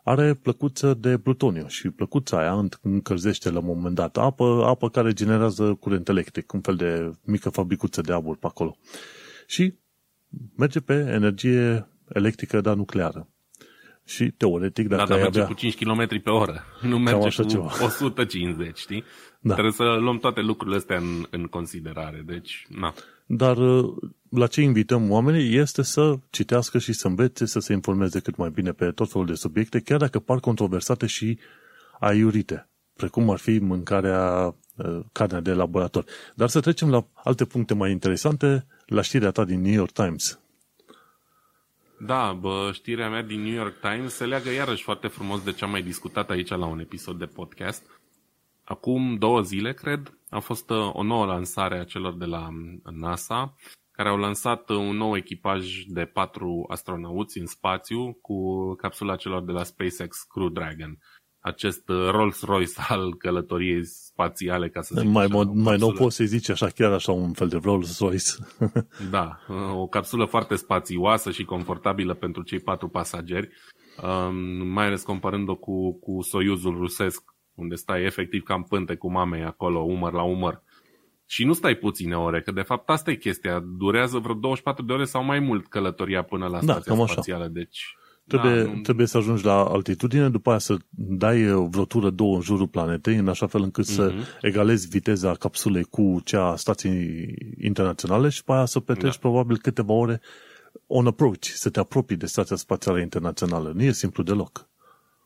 [0.03, 5.13] are plăcuță de plutoniu și plăcuța aia încălzește la un moment dat apă, apă care
[5.13, 8.77] generează curent electric, un fel de mică fabricuță de abur pe acolo.
[9.47, 9.73] Și
[10.55, 13.27] merge pe energie electrică, dar nucleară.
[14.05, 15.53] Și teoretic, dacă da, dar merge avea...
[15.53, 17.71] cu 5 km pe oră, nu merge cu ceva.
[17.85, 19.03] 150, știi?
[19.39, 19.53] Da.
[19.53, 22.93] Trebuie să luăm toate lucrurile astea în, în considerare, deci, na.
[23.25, 23.95] Dar uh,
[24.35, 28.49] la ce invităm oamenii este să citească și să învețe, să se informeze cât mai
[28.49, 31.39] bine pe tot felul de subiecte, chiar dacă par controversate și
[31.99, 36.05] aiurite, precum ar fi mâncarea uh, carnea de laborator.
[36.35, 40.39] Dar să trecem la alte puncte mai interesante, la știrea ta din New York Times.
[41.99, 45.63] Da, bă, știrea mea din New York Times se leagă iarăși foarte frumos de ce
[45.63, 47.83] am mai discutat aici la un episod de podcast.
[48.63, 52.81] Acum două zile, cred, a fost uh, o nouă lansare a celor de la um,
[52.91, 53.55] NASA,
[53.93, 58.37] care au lansat uh, un nou echipaj de patru astronauți în spațiu cu
[58.73, 60.97] capsula celor de la SpaceX Crew Dragon.
[61.39, 66.25] Acest uh, Rolls-Royce al călătoriei spațiale, ca să zic Mai, așa, mai nou poți să-i
[66.25, 68.31] zici așa, chiar așa un fel de Rolls-Royce.
[69.15, 69.37] da,
[69.73, 73.49] o capsulă foarte spațioasă și confortabilă pentru cei patru pasageri,
[74.01, 74.35] um,
[74.67, 77.23] mai ales comparând-o cu, cu Soyuzul rusesc,
[77.55, 80.61] unde stai efectiv ca în pânte cu mamei acolo, umăr la umăr.
[81.25, 83.63] Și nu stai puține ore, că de fapt asta e chestia.
[83.77, 87.43] Durează vreo 24 de ore sau mai mult călătoria până la da, stația spațială.
[87.43, 87.51] Așa.
[87.53, 87.95] Deci,
[88.27, 88.81] trebuie, da, nu...
[88.81, 93.15] trebuie să ajungi la altitudine, după aia să dai vreo tură două în jurul planetei,
[93.15, 93.95] în așa fel încât uh-huh.
[93.95, 94.23] să mhm.
[94.41, 99.19] egalezi viteza capsulei cu cea a stației internaționale și după aia să petreci da.
[99.19, 100.21] probabil câteva ore
[100.87, 103.71] on approach, să te apropii de stația spațială internațională.
[103.75, 104.69] Nu e simplu deloc.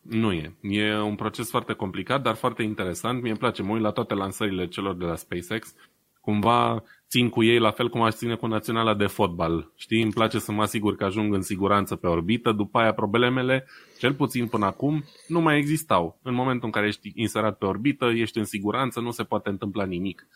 [0.08, 0.56] Nu e.
[0.60, 3.20] E un proces foarte complicat, dar foarte interesant.
[3.20, 5.74] Mie îmi place, mă uit la toate lansările celor de la SpaceX.
[6.20, 9.72] Cumva țin cu ei la fel cum aș ține cu naționala de fotbal.
[9.76, 13.66] Știi, îmi place să mă asigur că ajung în siguranță pe orbită, după aia problemele,
[13.98, 16.18] cel puțin până acum, nu mai existau.
[16.22, 19.84] În momentul în care ești inserat pe orbită, ești în siguranță, nu se poate întâmpla
[19.84, 20.26] nimic.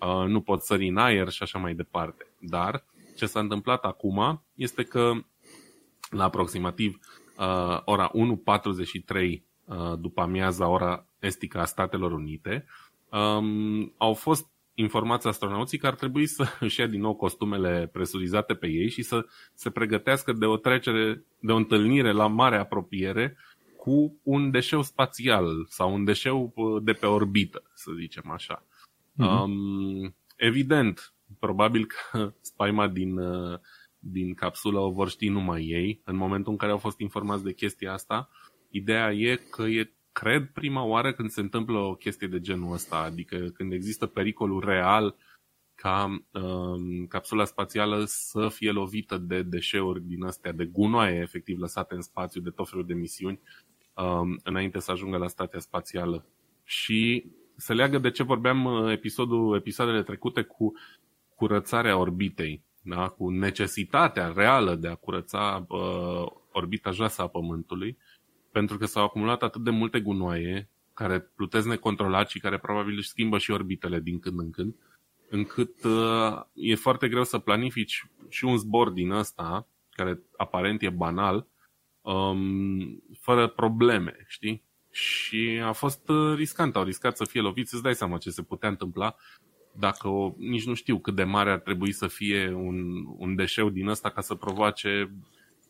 [0.00, 2.26] Uh, nu poți sări în aer și așa mai departe.
[2.38, 2.84] Dar
[3.16, 5.12] ce s-a întâmplat acum este că
[6.10, 6.98] la aproximativ
[7.38, 12.66] uh, ora 1.43 uh, după amiaza ora estică a Statelor Unite,
[13.10, 18.54] um, au fost informați astronauții că ar trebui să își ia din nou costumele presurizate
[18.54, 23.36] pe ei și să se pregătească de o trecere, de o întâlnire la mare apropiere
[23.76, 28.64] cu un deșeu spațial sau un deșeu uh, de pe orbită, să zicem așa.
[29.18, 29.42] Uh-huh.
[29.42, 33.58] Um, evident, probabil că spaima din, uh,
[34.10, 37.52] din capsulă o vor ști numai ei în momentul în care au fost informați de
[37.52, 38.28] chestia asta.
[38.70, 42.96] Ideea e că e cred, prima oară când se întâmplă o chestie de genul ăsta,
[42.96, 45.16] adică când există pericolul real
[45.74, 51.94] ca um, capsula spațială să fie lovită de deșeuri din astea, de gunoaie efectiv lăsate
[51.94, 53.40] în spațiu, de tot felul de misiuni,
[53.94, 56.26] um, înainte să ajungă la stația spațială.
[56.64, 57.24] Și
[57.56, 60.72] se leagă de ce vorbeam uh, episodul, episoadele trecute cu
[61.34, 62.62] curățarea orbitei,
[62.96, 63.08] da?
[63.08, 67.98] cu necesitatea reală de a curăța uh, orbita joasă a Pământului
[68.52, 73.08] pentru că s-au acumulat atât de multe gunoaie care plutesc necontrolat și care probabil își
[73.08, 74.74] schimbă și orbitele din când în când,
[75.28, 80.90] încât uh, e foarte greu să planifici și un zbor din ăsta, care aparent e
[80.90, 81.46] banal,
[82.00, 84.62] um, fără probleme, știi?
[84.90, 88.42] Și a fost uh, riscant, au riscat să fie loviți, îți dai seama ce se
[88.42, 89.16] putea întâmpla
[89.78, 92.76] dacă o, nici nu știu cât de mare ar trebui să fie un,
[93.16, 95.10] un deșeu din ăsta ca să provoace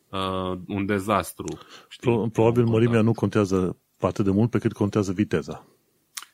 [0.09, 1.57] uh, un dezastru.
[1.89, 2.11] Știi?
[2.11, 5.67] Pro- probabil mărimea nu contează atât de mult pe cât contează viteza.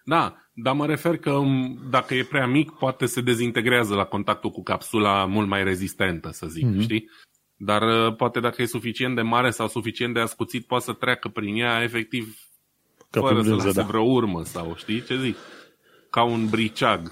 [0.03, 4.49] Da, dar mă refer că um, dacă e prea mic, poate se dezintegrează la contactul
[4.49, 6.81] cu capsula mult mai rezistentă, să zic, mm-hmm.
[6.81, 7.09] știi?
[7.57, 11.27] Dar uh, poate dacă e suficient de mare sau suficient de ascuțit, poate să treacă
[11.27, 12.37] prin ea efectiv
[13.09, 13.83] Ca fără să lase da.
[13.83, 15.35] vreo urmă sau știi ce zic?
[16.09, 17.11] Ca un briceag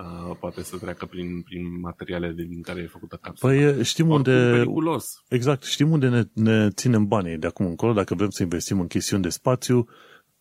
[0.00, 3.52] uh, poate să treacă prin, prin materialele din care e făcută capsula.
[3.52, 4.50] Păi știm Oricum unde...
[4.50, 5.24] Periculos.
[5.28, 8.86] Exact, știm unde ne, ne ținem banii de acum încolo, dacă vrem să investim în
[8.86, 9.88] chestiuni de spațiu,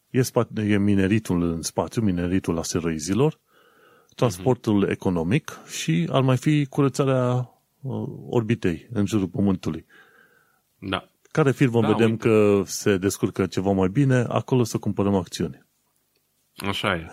[0.10, 3.40] e, spa, e mineritul în spațiu, mineritul asteroizilor,
[4.16, 4.92] transportul uh-huh.
[4.92, 7.50] economic și ar mai fi curățarea
[7.82, 9.86] uh, orbitei în jurul Pământului.
[10.80, 11.10] Da.
[11.32, 12.28] Care firmă da, vedem uite.
[12.28, 15.66] că se descurcă ceva mai bine, acolo să cumpărăm acțiuni.
[16.56, 17.12] Așa e.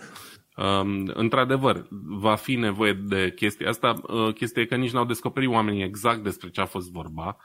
[0.57, 3.93] Um, într-adevăr, va fi nevoie de chestia asta.
[4.07, 7.37] Uh, chestia e că nici n-au descoperit oamenii exact despre ce a fost vorba.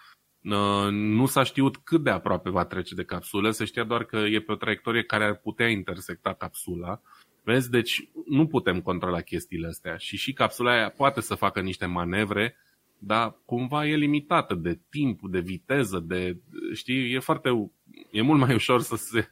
[0.43, 4.17] Uh, nu s-a știut cât de aproape va trece de capsulă, se știa doar că
[4.17, 7.01] e pe o traiectorie care ar putea intersecta capsula.
[7.45, 11.87] Vezi, deci nu putem controla chestiile astea și și capsula aia poate să facă niște
[11.87, 12.57] manevre,
[12.99, 16.37] dar cumva e limitată de timp, de viteză, de,
[16.75, 17.71] știi, e foarte,
[18.11, 19.29] e mult mai ușor să se,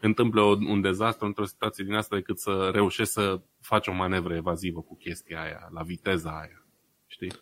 [0.00, 4.80] întâmplă un dezastru într-o situație din asta decât să reușești să faci o manevră evazivă
[4.80, 6.64] cu chestia aia, la viteza aia.
[7.06, 7.32] Știi?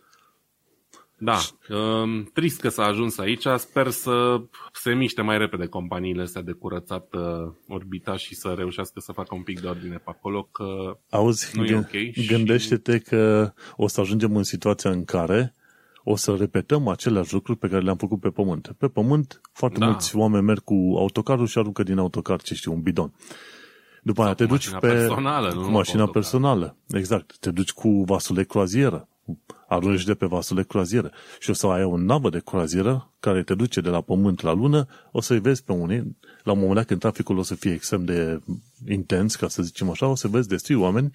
[1.20, 1.38] Da,
[1.68, 3.46] um, trist că s-a ajuns aici.
[3.56, 4.42] Sper să
[4.72, 9.34] se miște mai repede companiile astea de curățat uh, orbita și să reușească să facă
[9.34, 12.26] un pic de ordine pe acolo, că Auzi, nu e ok.
[12.26, 13.02] Gândește-te și...
[13.02, 15.54] că o să ajungem în situația în care
[16.10, 18.74] o să repetăm aceleași lucruri pe care le-am făcut pe pământ.
[18.78, 19.86] Pe pământ, foarte da.
[19.86, 23.12] mulți oameni merg cu autocarul și aruncă din autocar, ce știu, un bidon.
[24.02, 26.76] După aia te duci pe personală, nu cu mașina personală.
[26.88, 27.38] Exact.
[27.38, 29.08] Te duci cu vasul de croazieră.
[29.68, 31.12] Arunci de pe vasul de croazieră.
[31.40, 34.52] Și o să ai o navă de croazieră care te duce de la pământ la
[34.52, 34.86] lună.
[35.12, 36.16] O să-i vezi pe unii.
[36.42, 38.40] La un moment dat când traficul o să fie extrem de
[38.88, 41.10] intens, ca să zicem așa, o să vezi destui oameni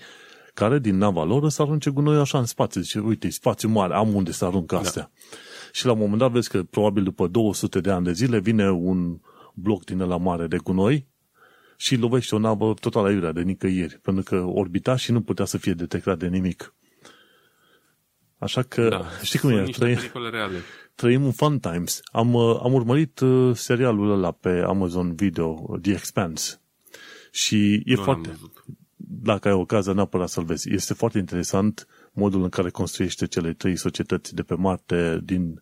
[0.53, 2.81] care din nava lor să arunce gunoi așa în spațiu.
[2.81, 4.77] Zice, uite, spațiu mare, am unde să arunc da.
[4.77, 5.01] astea.
[5.01, 5.37] Da.
[5.71, 8.71] Și la un moment dat vezi că probabil după 200 de ani de zile vine
[8.71, 9.19] un
[9.53, 11.07] bloc din la mare de gunoi
[11.77, 15.57] și lovește o navă total aiurea de nicăieri, pentru că orbita și nu putea să
[15.57, 16.73] fie detectat de nimic.
[18.37, 19.97] Așa că, da, știi cum e, trăi,
[20.95, 22.01] trăim un fun times.
[22.11, 26.61] Am, uh, am urmărit uh, serialul ăla pe Amazon Video, The Expanse.
[27.31, 28.39] Și e nu foarte,
[29.07, 30.71] dacă ai ocazia, neapărat să-l vezi.
[30.71, 35.61] Este foarte interesant modul în care construiește cele trei societăți de pe Marte, din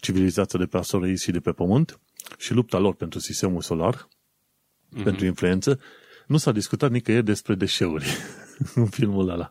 [0.00, 2.00] civilizația de pe asteroizi și de pe Pământ
[2.36, 5.02] și lupta lor pentru sistemul solar, mm-hmm.
[5.02, 5.80] pentru influență.
[6.26, 8.06] Nu s-a discutat nicăieri despre deșeuri
[8.74, 9.50] în filmul ăla.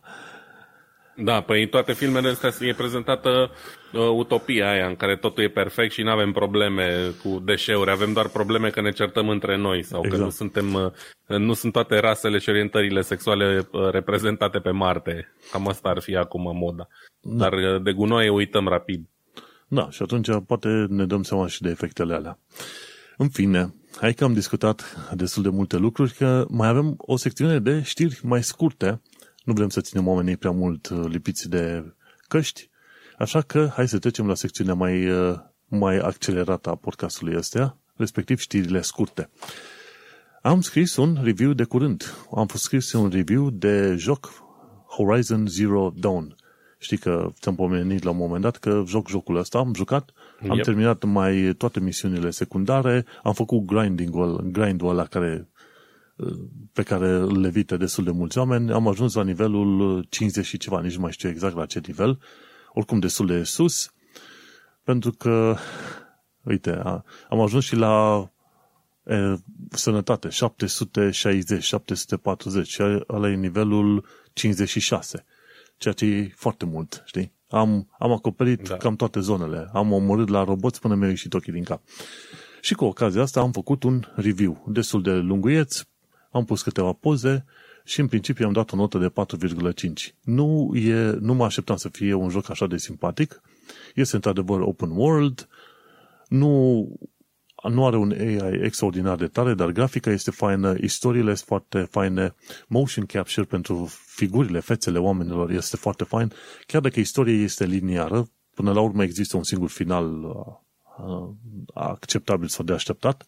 [1.20, 3.50] Da, păi toate filmele astea e prezentată
[3.92, 8.12] uh, utopia aia în care totul e perfect și nu avem probleme cu deșeuri, avem
[8.12, 10.18] doar probleme că ne certăm între noi sau exact.
[10.18, 10.90] că nu suntem uh,
[11.38, 15.34] nu sunt toate rasele și orientările sexuale uh, reprezentate pe Marte.
[15.52, 16.88] Cam asta ar fi acum moda.
[17.20, 17.48] Da.
[17.48, 19.08] Dar uh, de gunoaie uităm rapid.
[19.68, 22.38] Da, și atunci poate ne dăm seama și de efectele alea.
[23.16, 27.58] În fine, hai că am discutat destul de multe lucruri, că mai avem o secțiune
[27.58, 29.00] de știri mai scurte.
[29.48, 31.94] Nu vrem să ținem oamenii prea mult uh, lipiți de
[32.28, 32.70] căști,
[33.18, 38.38] așa că hai să trecem la secțiunea mai, uh, mai accelerată a podcastului ăsta, respectiv
[38.38, 39.30] știrile scurte.
[40.42, 42.14] Am scris un review de curând.
[42.34, 44.32] Am fost scris un review de joc
[44.86, 46.36] Horizon Zero Dawn.
[46.78, 50.10] Știi că ți-am pomenit la un moment dat că joc jocul ăsta, am jucat,
[50.48, 50.64] am yep.
[50.64, 55.48] terminat mai toate misiunile secundare, am făcut grinding-ul, grind-ul ăla care,
[56.72, 60.80] pe care îl levită destul de mulți oameni, am ajuns la nivelul 50 și ceva,
[60.80, 62.18] nici nu mai știu exact la ce nivel,
[62.72, 63.92] oricum destul de sus,
[64.82, 65.56] pentru că,
[66.42, 66.82] uite,
[67.28, 68.30] am ajuns și la
[69.04, 69.34] e,
[69.70, 75.24] sănătate, 760, 740, și ăla e nivelul 56
[75.78, 77.32] ceea ce e foarte mult, știi?
[77.48, 78.76] Am, am acoperit da.
[78.76, 79.68] cam toate zonele.
[79.72, 81.82] Am omorât la roboți până mi-au ieșit ochii din cap.
[82.60, 85.82] Și cu ocazia asta am făcut un review destul de lunguieț,
[86.30, 87.44] am pus câteva poze
[87.84, 90.14] și în principiu am dat o notă de 4,5.
[90.22, 93.40] Nu, e, nu mă așteptam să fie un joc așa de simpatic.
[93.94, 95.48] Este într-adevăr open world,
[96.28, 96.84] nu
[97.62, 102.34] nu are un AI extraordinar de tare, dar grafica este faină, istoriile sunt foarte faine,
[102.68, 106.32] motion capture pentru figurile, fețele oamenilor este foarte fain,
[106.66, 110.34] chiar dacă istoria este liniară, până la urmă există un singur final uh,
[111.06, 111.28] uh,
[111.74, 113.26] acceptabil sau de așteptat,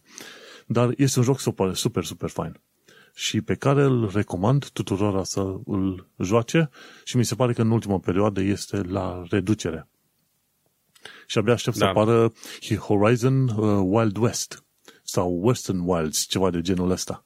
[0.66, 2.61] dar este un joc super, super, super fain
[3.15, 6.71] și pe care îl recomand tuturor să îl joace
[7.05, 9.89] și mi se pare că în ultima perioadă este la reducere
[11.27, 11.85] și abia aștept da.
[11.85, 12.33] să apară
[12.79, 14.65] Horizon uh, Wild West
[15.03, 17.25] sau Western Wilds, ceva de genul ăsta.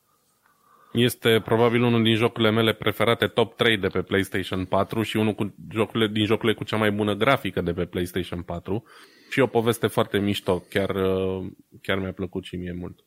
[0.92, 5.32] Este probabil unul din jocurile mele preferate, top 3 de pe PlayStation 4 și unul
[5.32, 8.84] cu jocurile, din jocurile cu cea mai bună grafică de pe PlayStation 4
[9.30, 11.46] și o poveste foarte mișto, chiar, uh,
[11.82, 12.98] chiar mi-a plăcut și mie mult.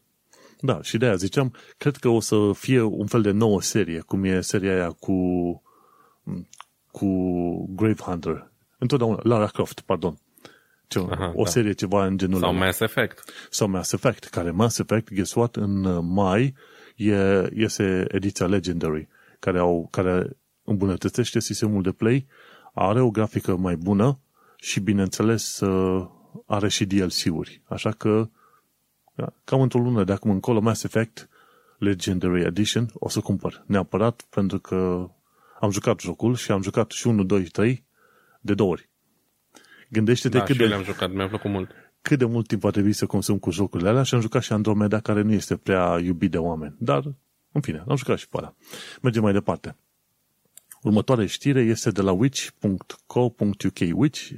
[0.60, 4.00] Da, și de aia ziceam, cred că o să fie un fel de nouă serie,
[4.00, 5.14] cum e seria aia cu,
[6.92, 7.08] cu
[7.76, 8.52] Grave Hunter.
[8.78, 10.18] Întotdeauna, Lara Croft, pardon.
[10.88, 11.50] Ce, Aha, o da.
[11.50, 13.24] serie ceva în genul Sau Mass Effect.
[13.50, 16.56] Sau Mass Effect, care Mass Effect, guess what, în uh, mai
[16.96, 19.08] e, iese ediția Legendary,
[19.40, 22.28] care, au, care îmbunătățește sistemul de play,
[22.74, 24.20] are o grafică mai bună
[24.56, 26.08] și, bineînțeles, uh,
[26.46, 27.62] are și DLC-uri.
[27.66, 28.30] Așa că,
[29.18, 31.30] da, cam într-o lună de acum încolo, Mass Effect
[31.78, 35.10] Legendary Edition o să cumpăr neapărat pentru că
[35.60, 37.86] am jucat jocul și am jucat și 1, 2, 3
[38.42, 38.90] de două ori.
[39.90, 40.66] Gândește-te da, cât de...
[40.66, 41.72] le-am jucat, mi-a plăcut mult.
[42.02, 44.54] Cât de mult timp va trebui să consum cu jocurile alea și am jucat și
[44.54, 46.76] Andromeda, care nu este prea iubit de oameni.
[46.80, 47.04] Dar,
[47.52, 48.56] în fine, am jucat și pe alea.
[49.02, 49.76] Mergem mai departe.
[50.82, 53.80] Următoarea știre este de la witch.co.uk.
[53.94, 54.30] Witch,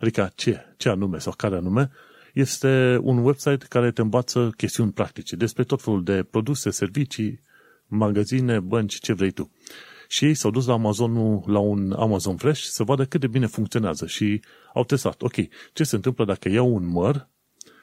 [0.00, 1.90] adică ce, ce anume sau care anume,
[2.34, 7.42] este un website care te învață chestiuni practice despre tot felul de produse, servicii,
[7.86, 9.50] magazine, bănci, ce vrei tu
[10.10, 13.46] și ei s-au dus la Amazon, la un Amazon Fresh să vadă cât de bine
[13.46, 14.42] funcționează și
[14.74, 15.34] au testat, ok,
[15.72, 17.28] ce se întâmplă dacă iau un măr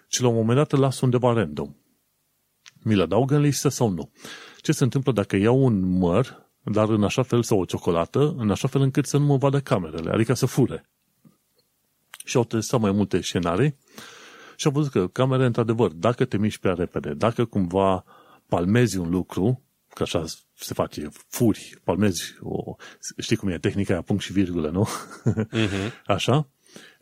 [0.07, 1.75] și la un moment dat îl las undeva random?
[2.83, 4.11] Mi-l adaug în listă sau nu?
[4.61, 8.51] Ce se întâmplă dacă iau un măr, dar în așa fel sau o ciocolată, în
[8.51, 10.89] așa fel încât să nu mă vadă camerele, adică să fure?
[12.25, 13.75] Și au testat mai multe scenarii
[14.59, 18.03] și au văzut că camere, într-adevăr, dacă te miști prea repede, dacă cumva
[18.47, 19.61] palmezi un lucru,
[19.93, 22.75] că așa se face, furi, palmezi, o,
[23.17, 24.87] știi cum e, tehnica aia, punct și virgulă, nu?
[24.87, 25.91] Uh-huh.
[26.15, 26.47] Așa.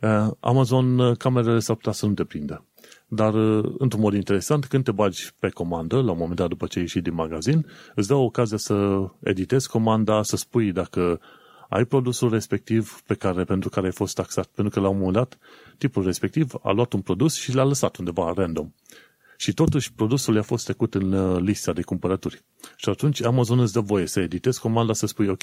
[0.00, 2.64] Uh, Amazon, uh, camerele s-ar putea să nu te prindă.
[3.06, 6.66] Dar, uh, într-un mod interesant, când te bagi pe comandă, la un moment dat după
[6.66, 11.20] ce ieși din magazin, îți dă ocazia să editezi comanda, să spui dacă
[11.68, 14.46] ai produsul respectiv pe care, pentru care ai fost taxat.
[14.46, 15.38] Pentru că la un moment dat,
[15.78, 18.72] tipul respectiv a luat un produs și l-a lăsat undeva random.
[19.36, 22.44] Și totuși produsul i-a fost trecut în uh, lista de cumpărături.
[22.76, 25.42] Și atunci Amazon îți dă voie să editezi comanda să spui, ok,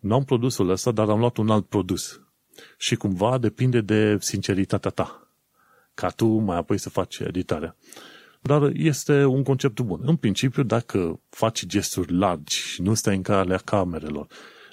[0.00, 2.20] nu am produsul ăsta, dar am luat un alt produs.
[2.76, 5.32] Și cumva depinde de sinceritatea ta.
[5.94, 7.76] Ca tu mai apoi să faci editarea.
[8.40, 10.00] Dar este un concept bun.
[10.02, 14.26] În principiu, dacă faci gesturi largi și nu stai în calea camerelor,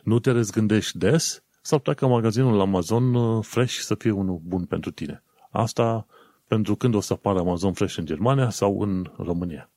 [0.05, 4.91] nu te răzgândești des, sau pleacă magazinul Amazon uh, Fresh să fie unul bun pentru
[4.91, 5.23] tine.
[5.51, 6.05] Asta
[6.47, 9.69] pentru când o să apară Amazon Fresh în Germania sau în România.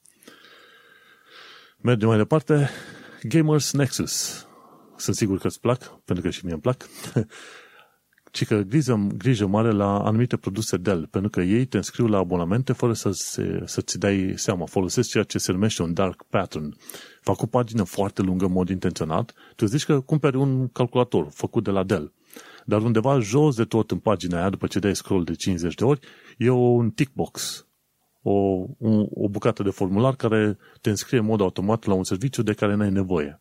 [1.80, 2.70] Mergem mai departe.
[3.22, 4.46] Gamers Nexus.
[4.96, 6.88] sunt sigur că îți plac, pentru că și mie îmi plac,
[8.30, 12.18] ci că grijă, grijă mare la anumite produse Dell, pentru că ei te înscriu la
[12.18, 14.66] abonamente fără să se, să-ți dai seama.
[14.66, 16.76] Folosesc ceea ce se numește un dark pattern.
[17.20, 19.34] Fac o pagină foarte lungă în mod intenționat.
[19.56, 22.12] Tu zici că cumperi un calculator făcut de la Dell.
[22.64, 25.84] Dar undeva jos de tot în pagina aia, după ce dai scroll de 50 de
[25.84, 26.00] ori,
[26.36, 27.66] e un tick box.
[28.22, 28.30] O,
[28.78, 32.52] un, o bucată de formular care te înscrie în mod automat la un serviciu de
[32.52, 33.40] care n-ai nevoie.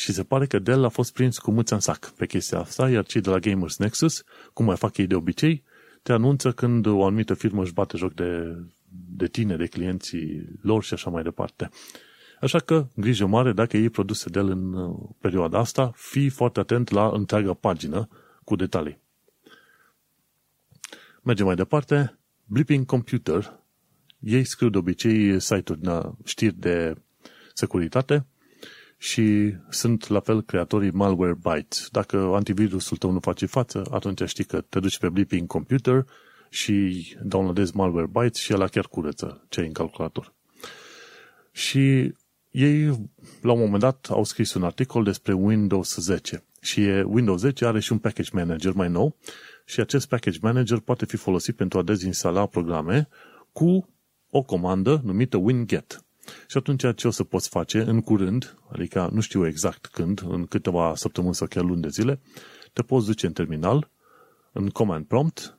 [0.00, 2.90] Și se pare că Dell a fost prins cu mâța în sac pe chestia asta,
[2.90, 5.64] iar cei de la Gamers Nexus, cum mai fac ei de obicei,
[6.02, 8.56] te anunță când o anumită firmă își bate joc de,
[8.88, 11.70] de tine, de clienții lor și așa mai departe.
[12.40, 16.90] Așa că, grijă mare, dacă iei produse Dell în uh, perioada asta, fii foarte atent
[16.90, 18.08] la întreaga pagină
[18.44, 19.00] cu detalii.
[21.22, 22.18] Mergem mai departe.
[22.44, 23.60] Blipping Computer.
[24.18, 25.80] Ei scriu de obicei site-uri,
[26.24, 26.94] știri de
[27.54, 28.26] securitate
[29.02, 31.88] și sunt la fel creatorii Malwarebytes.
[31.90, 36.06] Dacă antivirusul tău nu face față, atunci știi că te duci pe Blipping Computer
[36.48, 40.34] și downloadezi Malwarebytes și ăla chiar curăță ce în calculator.
[41.52, 42.14] Și
[42.50, 42.84] ei,
[43.42, 47.80] la un moment dat, au scris un articol despre Windows 10 și Windows 10 are
[47.80, 49.16] și un package manager mai nou
[49.64, 53.08] și acest package manager poate fi folosit pentru a dezinstala programe
[53.52, 53.88] cu
[54.30, 56.04] o comandă numită winget.
[56.48, 60.46] Și atunci ce o să poți face în curând, adică nu știu exact când, în
[60.46, 62.20] câteva săptămâni sau chiar luni de zile,
[62.72, 63.90] te poți duce în terminal,
[64.52, 65.58] în command prompt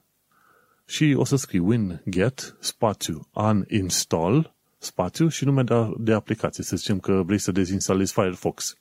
[0.86, 6.64] și o să scrii winget spațiu uninstall spațiu și nume de, de aplicație.
[6.64, 8.78] Să zicem că vrei să dezinstalezi Firefox.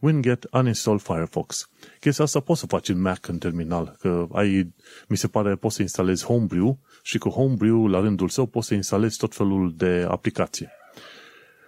[0.00, 1.68] winget uninstall Firefox.
[2.00, 4.74] Chestia asta poți să faci în Mac în terminal, că ai,
[5.08, 8.74] mi se pare, poți să instalezi Homebrew și cu Homebrew, la rândul său, poți să
[8.74, 10.72] instalezi tot felul de aplicație.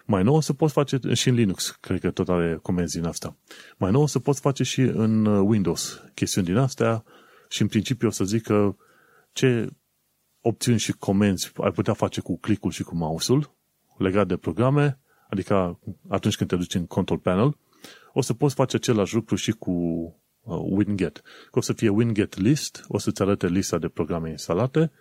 [0.06, 3.36] Mai nou se poți face și în Linux, cred că tot are comenzi din asta.
[3.76, 7.04] Mai nou se poți face și în Windows chestiuni din astea
[7.48, 8.76] și în principiu o să zic că
[9.32, 9.68] ce
[10.40, 13.54] opțiuni și comenzi ai putea face cu clicul și cu mouse-ul
[13.98, 14.98] legat de programe,
[15.28, 17.56] adică atunci când te duci în control panel,
[18.12, 19.72] o să poți face același lucru și cu
[20.40, 21.22] uh, Winget.
[21.50, 24.92] Că o să fie Winget list, o să-ți arate lista de programe instalate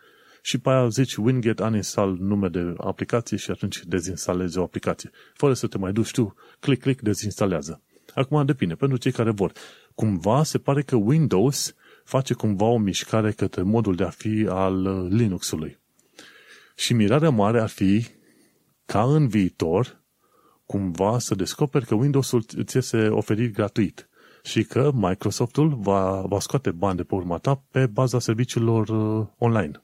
[0.45, 5.11] și pe aia zici winget uninstall nume de aplicație și atunci dezinstalezi o aplicație.
[5.33, 7.81] Fără să te mai duci tu, click, click, dezinstalează.
[8.13, 9.51] Acum depinde, pentru cei care vor.
[9.95, 14.85] Cumva se pare că Windows face cumva o mișcare către modul de a fi al
[14.85, 15.79] uh, Linux-ului.
[16.75, 18.05] Și mirarea mare ar fi
[18.85, 20.03] ca în viitor
[20.65, 24.09] cumva să descoperi că Windows-ul îți este oferit gratuit
[24.43, 29.27] și că Microsoft-ul va, va scoate bani de pe urma ta pe baza serviciilor uh,
[29.37, 29.79] online.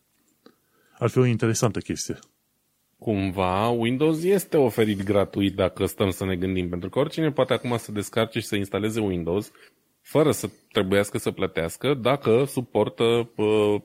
[1.01, 2.19] Ar fi o interesantă chestie.
[2.97, 7.77] Cumva, Windows este oferit gratuit dacă stăm să ne gândim, pentru că oricine poate acum
[7.77, 9.51] să descarce și să instaleze Windows
[10.01, 13.81] fără să trebuiască să plătească dacă suportă, uh,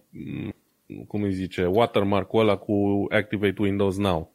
[1.07, 4.35] cum îi zice, watermark-ul ăla cu Activate Windows Now.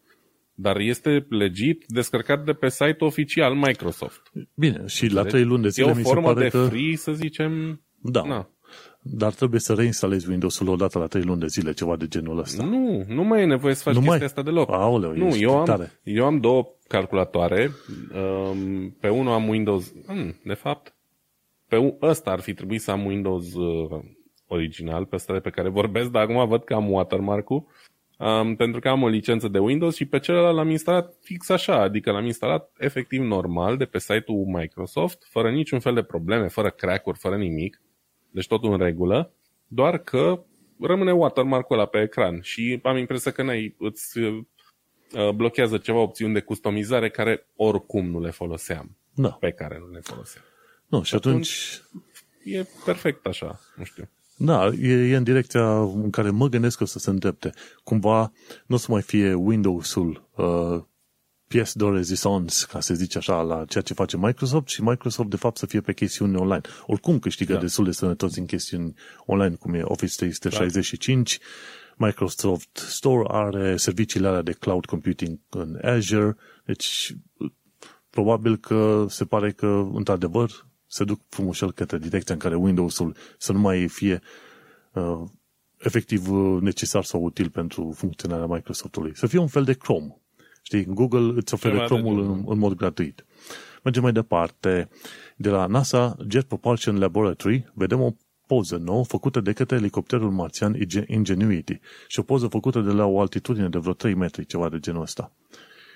[0.54, 4.32] Dar este legit descărcat de pe site oficial Microsoft.
[4.54, 6.68] Bine, și la trei luni de zile e o mi formă se pare de că...
[6.68, 7.82] free, să zicem.
[8.02, 8.22] Da.
[8.22, 8.50] Na.
[9.04, 12.64] Dar trebuie să reinstalezi Windows-ul odată la 3 luni de zile, ceva de genul ăsta.
[12.64, 14.26] Nu, nu mai e nevoie să faci Nu chestia mai?
[14.26, 14.72] asta deloc.
[14.72, 15.92] Aoleu, nu, ești eu am, tare.
[16.04, 17.72] eu am două calculatoare.
[18.16, 19.94] Um, pe unul am Windows...
[20.06, 20.96] Hmm, de fapt,
[21.68, 24.00] pe un, ăsta ar fi trebuit să am Windows uh,
[24.48, 27.66] original, pe ăsta de pe care vorbesc, dar acum văd că am watermark-ul.
[28.18, 31.82] Um, pentru că am o licență de Windows și pe celălalt l-am instalat fix așa,
[31.82, 36.70] adică l-am instalat efectiv normal de pe site-ul Microsoft, fără niciun fel de probleme, fără
[36.70, 37.82] crack-uri, fără nimic.
[38.32, 39.34] Deci totul în regulă,
[39.68, 40.44] doar că
[40.80, 44.40] rămâne watermark-ul ăla pe ecran și am impresia că n-ai, îți uh,
[45.36, 49.30] blochează ceva opțiuni de customizare care oricum nu le foloseam, Da.
[49.30, 50.44] pe care nu le foloseam.
[50.88, 51.82] Nu, și atunci,
[52.44, 54.10] E perfect așa, nu știu.
[54.38, 57.52] da, e, e în direcția în care mă gândesc că o să se îndrepte.
[57.84, 58.32] Cumva
[58.66, 60.82] nu o să mai fie Windows-ul uh,
[61.52, 65.36] pièce de rezistance, ca să zice așa, la ceea ce face Microsoft și Microsoft, de
[65.36, 66.62] fapt, să fie pe chestiuni online.
[66.86, 67.60] Oricum câștigă Da.
[67.60, 68.94] destul de sănătos în chestiuni
[69.26, 71.40] online, cum e Office 365,
[71.98, 76.36] Microsoft Store are serviciile alea de cloud computing în Azure,
[76.66, 77.16] deci
[78.10, 83.52] probabil că se pare că, într-adevăr, se duc frumușel către direcția în care Windows-ul să
[83.52, 84.22] nu mai fie
[84.94, 85.22] uh,
[85.78, 89.12] efectiv uh, necesar sau util pentru funcționarea Microsoft-ului.
[89.16, 90.21] Să fie un fel de Chrome.
[90.72, 93.26] Știi, Google îți oferă Ceva de Chrome-ul în, în mod gratuit.
[93.84, 94.90] Mergem mai departe.
[95.36, 98.12] De la NASA Jet Propulsion Laboratory vedem o
[98.48, 103.06] poză nouă făcută de către elicopterul marțian Inge- Ingenuity și o poză făcută de la
[103.06, 105.32] o altitudine de vreo 3 metri, ceva de genul ăsta.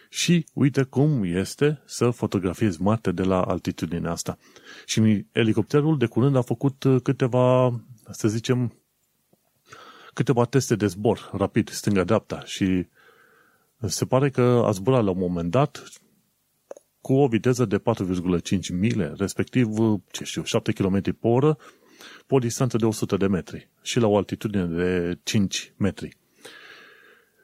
[0.10, 4.38] Și uite cum este să fotografiezi Marte de la altitudinea asta.
[4.86, 7.80] Și elicopterul de curând a făcut uh, câteva,
[8.12, 8.74] să zicem,
[10.14, 12.88] câteva teste de zbor rapid, stânga-dreapta și
[13.80, 15.84] se pare că a zburat la un moment dat
[17.02, 17.80] cu o viteză de 4,5
[18.74, 19.68] mile, respectiv,
[20.12, 21.58] ce știu, 7 km pe oră,
[22.28, 26.18] pe o distanță de 100 de metri și la o altitudine de 5 metri.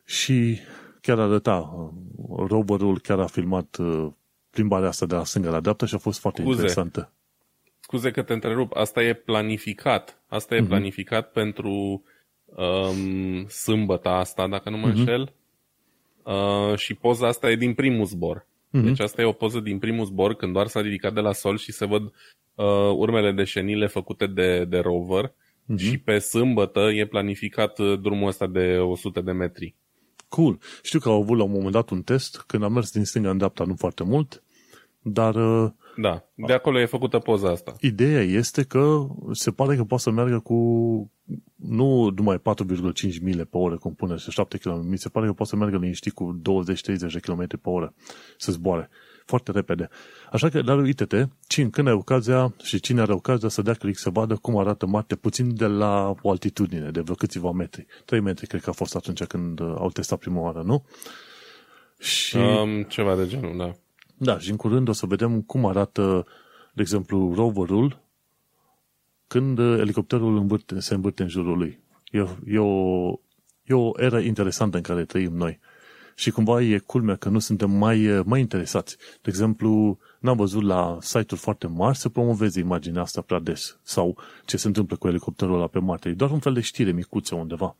[0.05, 0.59] Și
[1.01, 1.89] chiar arăta,
[2.47, 4.07] roverul chiar a filmat uh,
[4.49, 6.55] plimbarea asta de la stânga la dreapta și a fost foarte Scuze.
[6.55, 7.13] interesantă.
[7.79, 10.21] Scuze că te întrerup, asta e planificat.
[10.27, 10.67] Asta e uh-huh.
[10.67, 12.03] planificat pentru
[12.45, 14.95] um, sâmbătă asta, dacă nu mă uh-huh.
[14.95, 15.33] înșel.
[16.23, 18.45] Uh, și poza asta e din primul zbor.
[18.71, 18.83] Uh-huh.
[18.83, 21.57] Deci asta e o poză din primul zbor, când doar s-a ridicat de la sol
[21.57, 25.27] și se văd uh, urmele de șenile făcute de, de rover.
[25.27, 25.77] Uh-huh.
[25.77, 29.75] Și pe sâmbătă e planificat uh, drumul ăsta de 100 de metri.
[30.29, 30.59] Cool.
[30.81, 33.29] Știu că au avut la un moment dat un test, când a mers din stânga
[33.29, 34.43] în dreapta, nu foarte mult,
[35.01, 37.75] dar uh, da, de acolo e făcută poza asta.
[37.79, 40.55] Ideea este că se pare că poate să meargă cu
[41.55, 45.51] nu numai 4,5 mile pe oră, cum pune, 7 km, mi se pare că poate
[45.51, 46.41] să meargă liniștit cu
[46.83, 47.93] 20-30 de km pe oră,
[48.37, 48.89] să zboare
[49.25, 49.89] foarte repede.
[50.31, 53.97] Așa că, dar uite-te, cine, când ai ocazia și cine are ocazia să dea click
[53.97, 57.85] să vadă cum arată Marte, puțin de la o altitudine, de vreo câțiva metri.
[58.05, 60.85] 3 metri, cred că a fost atunci când au testat prima oară, nu?
[61.99, 62.37] Și...
[62.37, 63.71] Um, ceva de genul, da.
[64.23, 66.25] Da, și în curând o să vedem cum arată,
[66.73, 67.99] de exemplu, roverul
[69.27, 71.79] când elicopterul învârte, se învârte în jurul lui.
[72.11, 73.09] E, e, o,
[73.63, 75.59] e o eră interesantă în care trăim noi.
[76.15, 78.97] Și cumva e culmea că nu suntem mai, mai interesați.
[78.97, 83.79] De exemplu, n-am văzut la site-uri foarte mari să promoveze imaginea asta prea des.
[83.83, 86.09] Sau ce se întâmplă cu elicopterul ăla pe Marte.
[86.09, 87.75] E doar un fel de știre micuță undeva.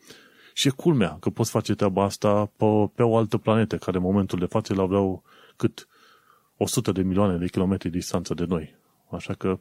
[0.54, 2.66] Și e culmea că poți face treaba asta pe,
[2.96, 5.24] pe o altă planetă, care în momentul de față la vreau
[5.56, 5.88] cât
[6.64, 8.76] 100 de milioane de kilometri distanță de noi.
[9.12, 9.60] Așa că,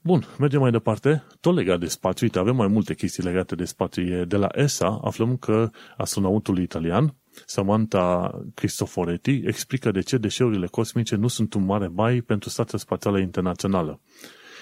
[0.00, 1.24] bun, mergem mai departe.
[1.40, 4.24] Tot legat de spațiu, uite, avem mai multe chestii legate de spațiu.
[4.24, 7.14] De la ESA aflăm că astronautul italian,
[7.46, 13.18] Samantha Cristoforetti, explică de ce deșeurile cosmice nu sunt un mare mai pentru Stația Spațială
[13.18, 14.00] Internațională.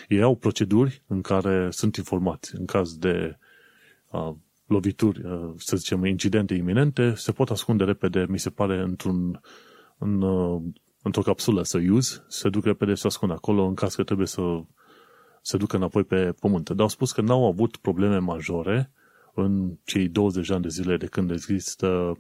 [0.08, 3.38] Ei au proceduri în care sunt informați în caz de
[4.10, 4.32] uh,
[4.66, 9.40] lovituri, uh, să zicem, incidente iminente, se pot ascunde repede, mi se pare, într-un
[9.98, 10.62] în, uh,
[11.06, 14.42] într-o capsulă să use, se duc repede să ascund acolo în caz că trebuie să
[15.42, 16.68] se ducă înapoi pe pământ.
[16.70, 18.92] Dar au spus că n-au avut probleme majore
[19.34, 22.18] în cei 20 ani de zile de când există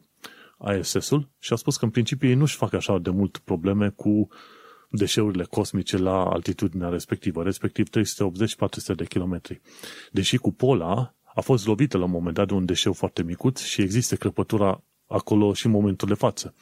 [0.78, 4.28] ISS-ul și au spus că în principiu ei nu-și fac așa de mult probleme cu
[4.90, 9.60] deșeurile cosmice la altitudinea respectivă, respectiv 380-400 de kilometri.
[10.12, 13.82] Deși cupola a fost lovită la un moment dat de un deșeu foarte micuț și
[13.82, 16.54] există crăpătura acolo și în momentul de față.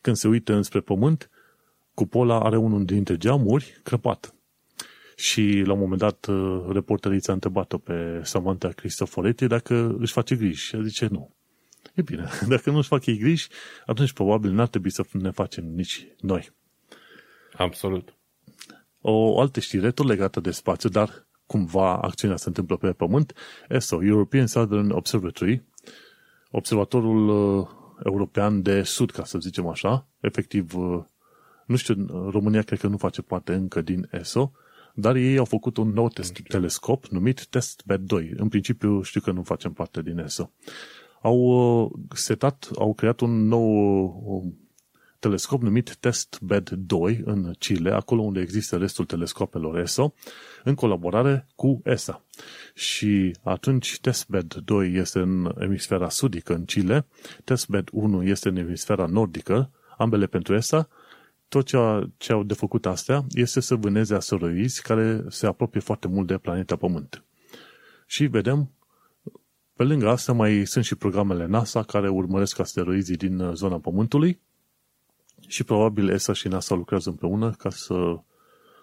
[0.00, 1.30] Când se uită înspre pământ,
[1.96, 4.34] cupola are unul dintre geamuri crăpat.
[5.16, 10.36] Și la un moment dat uh, reporterii ți-a întrebat-o pe Samantha Cristoforetti dacă își face
[10.36, 10.64] griji.
[10.64, 11.34] Și zice nu.
[11.94, 13.48] E bine, dacă nu își fac ei griji,
[13.86, 16.50] atunci probabil n-ar trebui să ne facem nici noi.
[17.52, 18.14] Absolut.
[19.00, 23.34] O altă știre, tot legată de spațiu, dar cumva acțiunea se întâmplă pe pământ,
[23.68, 25.64] ESO, European Southern Observatory,
[26.50, 27.68] observatorul uh,
[28.04, 31.04] european de sud, ca să zicem așa, efectiv uh,
[31.66, 34.52] nu știu, România cred că nu face parte încă din ESO,
[34.94, 38.32] dar ei au făcut un nou test, telescop numit TestBed 2.
[38.36, 40.50] În principiu știu că nu facem parte din ESO.
[41.22, 43.64] Au uh, setat, au creat un nou
[44.24, 44.52] un
[45.18, 50.14] telescop numit TestBed 2 în Chile, acolo unde există restul telescopelor ESO,
[50.64, 52.24] în colaborare cu ESA.
[52.74, 57.06] Și atunci TestBed 2 este în emisfera sudică în Chile,
[57.44, 60.88] TestBed 1 este în emisfera nordică, ambele pentru ESA,
[61.48, 61.78] tot ce,
[62.16, 66.38] ce au de făcut astea este să vâneze asteroizi care se apropie foarte mult de
[66.38, 67.24] planeta Pământ.
[68.06, 68.70] Și vedem,
[69.76, 74.40] pe lângă asta mai sunt și programele NASA care urmăresc asteroizii din uh, zona Pământului
[75.48, 78.18] și probabil ESA și NASA lucrează împreună ca să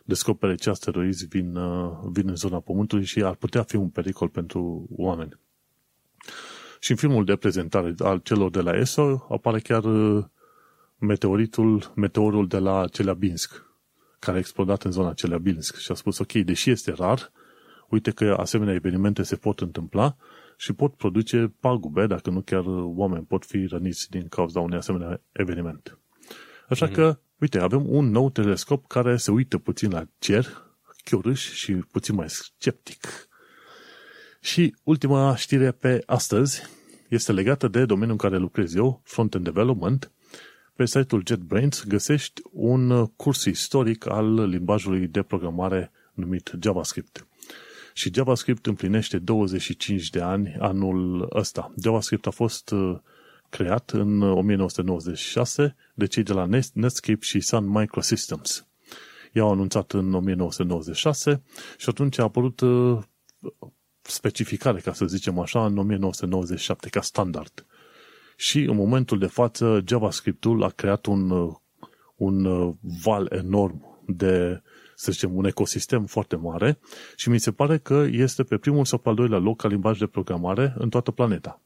[0.04, 4.30] descopere ce asteroizi vin, uh, vin în zona Pământului și ar putea fi un pericol
[4.30, 5.40] pentru oameni.
[6.80, 10.24] Și în filmul de prezentare al celor de la ESA apare chiar uh,
[11.06, 13.66] meteoritul, meteorul de la Celeabinsk,
[14.20, 17.32] care a explodat în zona Celeabinsk și a spus, ok, deși este rar,
[17.90, 20.16] uite că asemenea evenimente se pot întâmpla
[20.58, 25.22] și pot produce pagube, dacă nu chiar oameni pot fi răniți din cauza unui asemenea
[25.32, 26.00] eveniment.
[26.70, 26.94] Așa mm-hmm.
[26.94, 30.48] că, uite, avem un nou telescop care se uită puțin la cer,
[31.04, 33.08] chiorâș și puțin mai sceptic.
[34.42, 36.62] Și ultima știre pe astăzi
[37.10, 40.12] este legată de domeniul în care lucrez eu, front-end development,
[40.76, 47.28] pe site-ul JetBrains găsești un curs istoric al limbajului de programare numit JavaScript.
[47.94, 51.74] Și JavaScript împlinește 25 de ani anul ăsta.
[51.82, 53.00] JavaScript a fost uh,
[53.50, 58.66] creat în 1996 de cei de la Netscape și Sun Microsystems.
[59.32, 61.42] I-au anunțat în 1996
[61.78, 62.98] și atunci a apărut uh,
[64.02, 67.66] specificare, ca să zicem așa, în 1997 ca standard.
[68.44, 71.54] Și în momentul de față JavaScript-ul a creat un, uh,
[72.16, 72.46] un
[72.82, 74.62] val enorm de
[74.96, 76.80] să zicem, un ecosistem foarte mare
[77.16, 80.00] și mi se pare că este pe primul sau pe al doilea loc ca limbaj
[80.00, 81.62] de programare în toată planeta.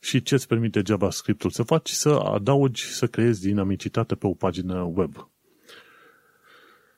[0.00, 1.90] Și ce îți permite JavaScript-ul să faci?
[1.90, 5.28] Să adaugi, să creezi dinamicitate pe o pagină web.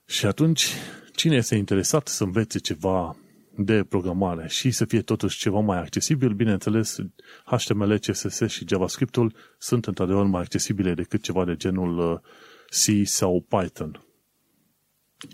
[0.07, 0.75] Și atunci,
[1.15, 3.17] cine este interesat să învețe ceva
[3.65, 6.99] de programare și să fie totuși ceva mai accesibil, bineînțeles,
[7.45, 12.19] HTML, CSS și JavaScript-ul sunt într-adevăr mai accesibile decât ceva de genul uh,
[12.67, 14.05] C sau Python.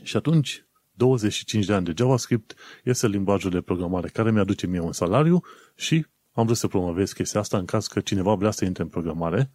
[0.02, 2.54] Și atunci, 25 de ani de JavaScript
[2.84, 5.42] este limbajul de programare care mi-aduce mie un salariu
[5.74, 8.88] și am vrut să promovez chestia asta în caz că cineva vrea să intre în
[8.88, 9.50] programare,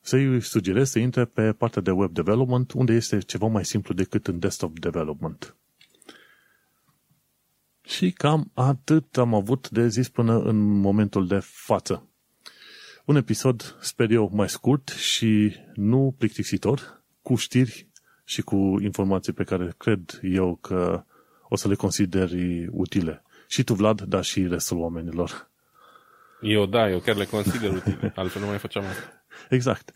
[0.00, 4.26] să-i sugerez să intre pe partea de web development, unde este ceva mai simplu decât
[4.26, 5.56] în desktop development.
[7.88, 12.08] Și cam atât am avut de zis până în momentul de față.
[13.04, 17.88] Un episod, sper eu, mai scurt și nu plictisitor, cu știri
[18.24, 21.04] și cu informații pe care cred eu că
[21.48, 23.22] o să le consideri utile.
[23.46, 25.50] Și tu, Vlad, dar și restul oamenilor.
[26.40, 29.17] Eu da, eu chiar le consider utile, altfel nu mai făceam asta.
[29.48, 29.92] Exact.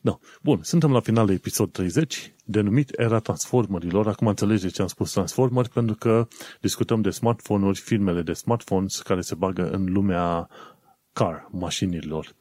[0.00, 0.18] No.
[0.42, 4.08] Bun, suntem la final de episod 30, denumit Era Transformerilor.
[4.08, 6.28] Acum înțelegi de ce am spus Transformeri, pentru că
[6.60, 10.48] discutăm de smartphone-uri, filmele de smartphones care se bagă în lumea
[11.12, 12.34] car, mașinilor.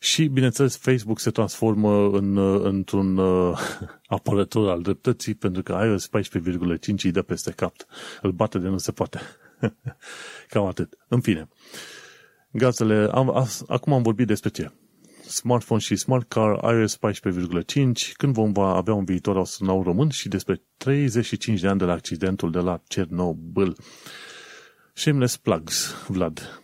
[0.00, 2.36] Și, bineînțeles, Facebook se transformă în,
[2.66, 3.58] într-un uh,
[4.06, 7.74] apărător al dreptății pentru că iOS 14,5 îi dă peste cap.
[8.22, 9.20] Îl bate de nu se poate.
[10.50, 10.98] Cam atât.
[11.08, 11.48] În fine.
[12.50, 14.72] Gazele, am, as, acum am vorbit despre ce?
[15.32, 20.28] Smartphone și Smart Car, iOS 14,5, când vom va avea un viitor astronau român și
[20.28, 23.76] despre 35 de ani de la accidentul de la Chernobyl.
[24.92, 26.62] Shameless plugs, Vlad.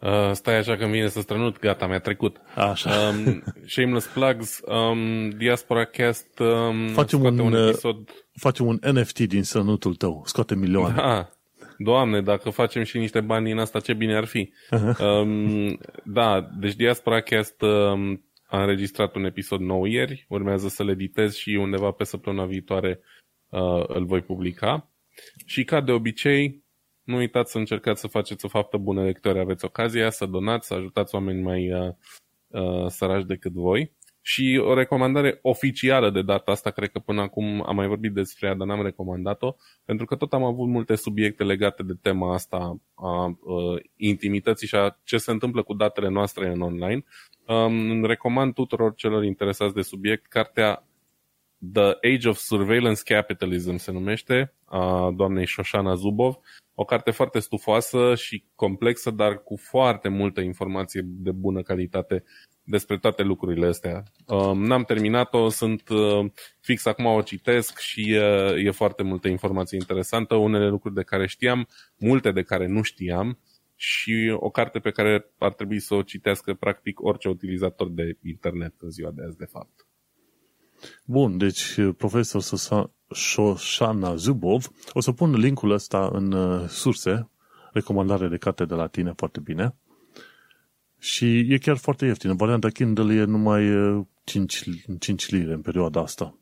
[0.00, 2.36] Uh, stai așa că vine să strănut, gata, mi-a trecut.
[2.54, 2.90] Așa.
[2.90, 8.10] Um, shameless plugs, um, Diaspora Cast um, facem un, un uh, episod...
[8.32, 10.94] Facem un NFT din sănutul tău, scoate milioane.
[10.94, 11.30] Da,
[11.78, 14.52] Doamne, dacă facem și niște bani din asta, ce bine ar fi.
[14.52, 14.98] Uh-huh.
[14.98, 21.34] Um, da, deci Diaspora Cast um, a înregistrat un episod nou ieri, urmează să-l editez
[21.34, 23.00] și undeva pe săptămâna viitoare
[23.48, 24.90] uh, îl voi publica.
[25.46, 26.64] Și ca de obicei,
[27.02, 30.26] nu uitați să încercați să faceți o faptă bună de câte ori aveți ocazia, să
[30.26, 31.94] donați, să ajutați oameni mai uh,
[32.46, 33.92] uh, sărași decât voi.
[34.26, 38.46] Și o recomandare oficială de data asta, cred că până acum am mai vorbit despre
[38.46, 42.56] ea, dar n-am recomandat-o, pentru că tot am avut multe subiecte legate de tema asta
[42.56, 47.04] a, a uh, intimității și a ce se întâmplă cu datele noastre în online.
[47.46, 50.86] Um, recomand tuturor celor interesați de subiect cartea
[51.72, 56.34] The Age of Surveillance Capitalism se numește, a doamnei Shoshana Zubov.
[56.74, 62.24] O carte foarte stufoasă și complexă, dar cu foarte multă informație de bună calitate
[62.64, 64.02] despre toate lucrurile astea.
[64.26, 66.30] Um, n-am terminat-o, sunt uh,
[66.60, 68.12] fix acum o citesc și
[68.56, 71.68] e foarte multă informație interesantă, unele lucruri de care știam,
[71.98, 73.38] multe de care nu știam
[73.76, 78.74] și o carte pe care ar trebui să o citească practic orice utilizator de internet
[78.78, 79.86] în ziua de azi, de fapt.
[81.04, 82.42] Bun, deci profesor
[83.08, 87.30] Shoshana Zubov, o să pun linkul ăsta în uh, surse,
[87.72, 89.74] recomandare de carte de la tine, foarte bine.
[91.04, 92.36] Și e chiar foarte ieftin.
[92.36, 93.62] Varianta Kindle e numai
[94.24, 96.38] 5, uh, 5 lire în perioada asta.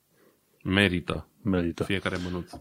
[0.64, 1.28] Merită.
[1.42, 1.84] Merită.
[1.84, 2.52] Fiecare mânuț.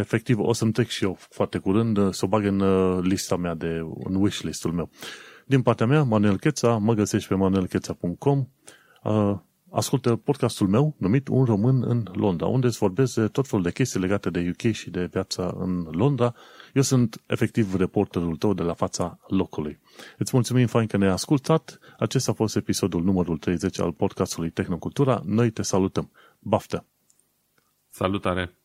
[0.00, 2.62] Efectiv, o să-mi trec și eu foarte curând uh, să o bag în
[3.00, 4.90] lista mea de, în wishlist-ul meu.
[5.46, 8.46] Din partea mea, Manuel Cheța, mă găsești pe manuelcheța.com
[9.70, 13.72] ascultă podcastul meu numit Un român în Londra, unde îți vorbesc de tot felul de
[13.72, 16.34] chestii legate de UK și de viața în Londra.
[16.78, 19.78] Eu sunt efectiv reporterul tău de la fața locului.
[20.18, 21.78] Îți mulțumim fain că ne-ai ascultat.
[21.98, 25.22] Acesta a fost episodul numărul 30 al podcastului Tehnocultura.
[25.24, 26.10] Noi te salutăm.
[26.38, 26.84] Baftă!
[27.88, 28.58] Salutare!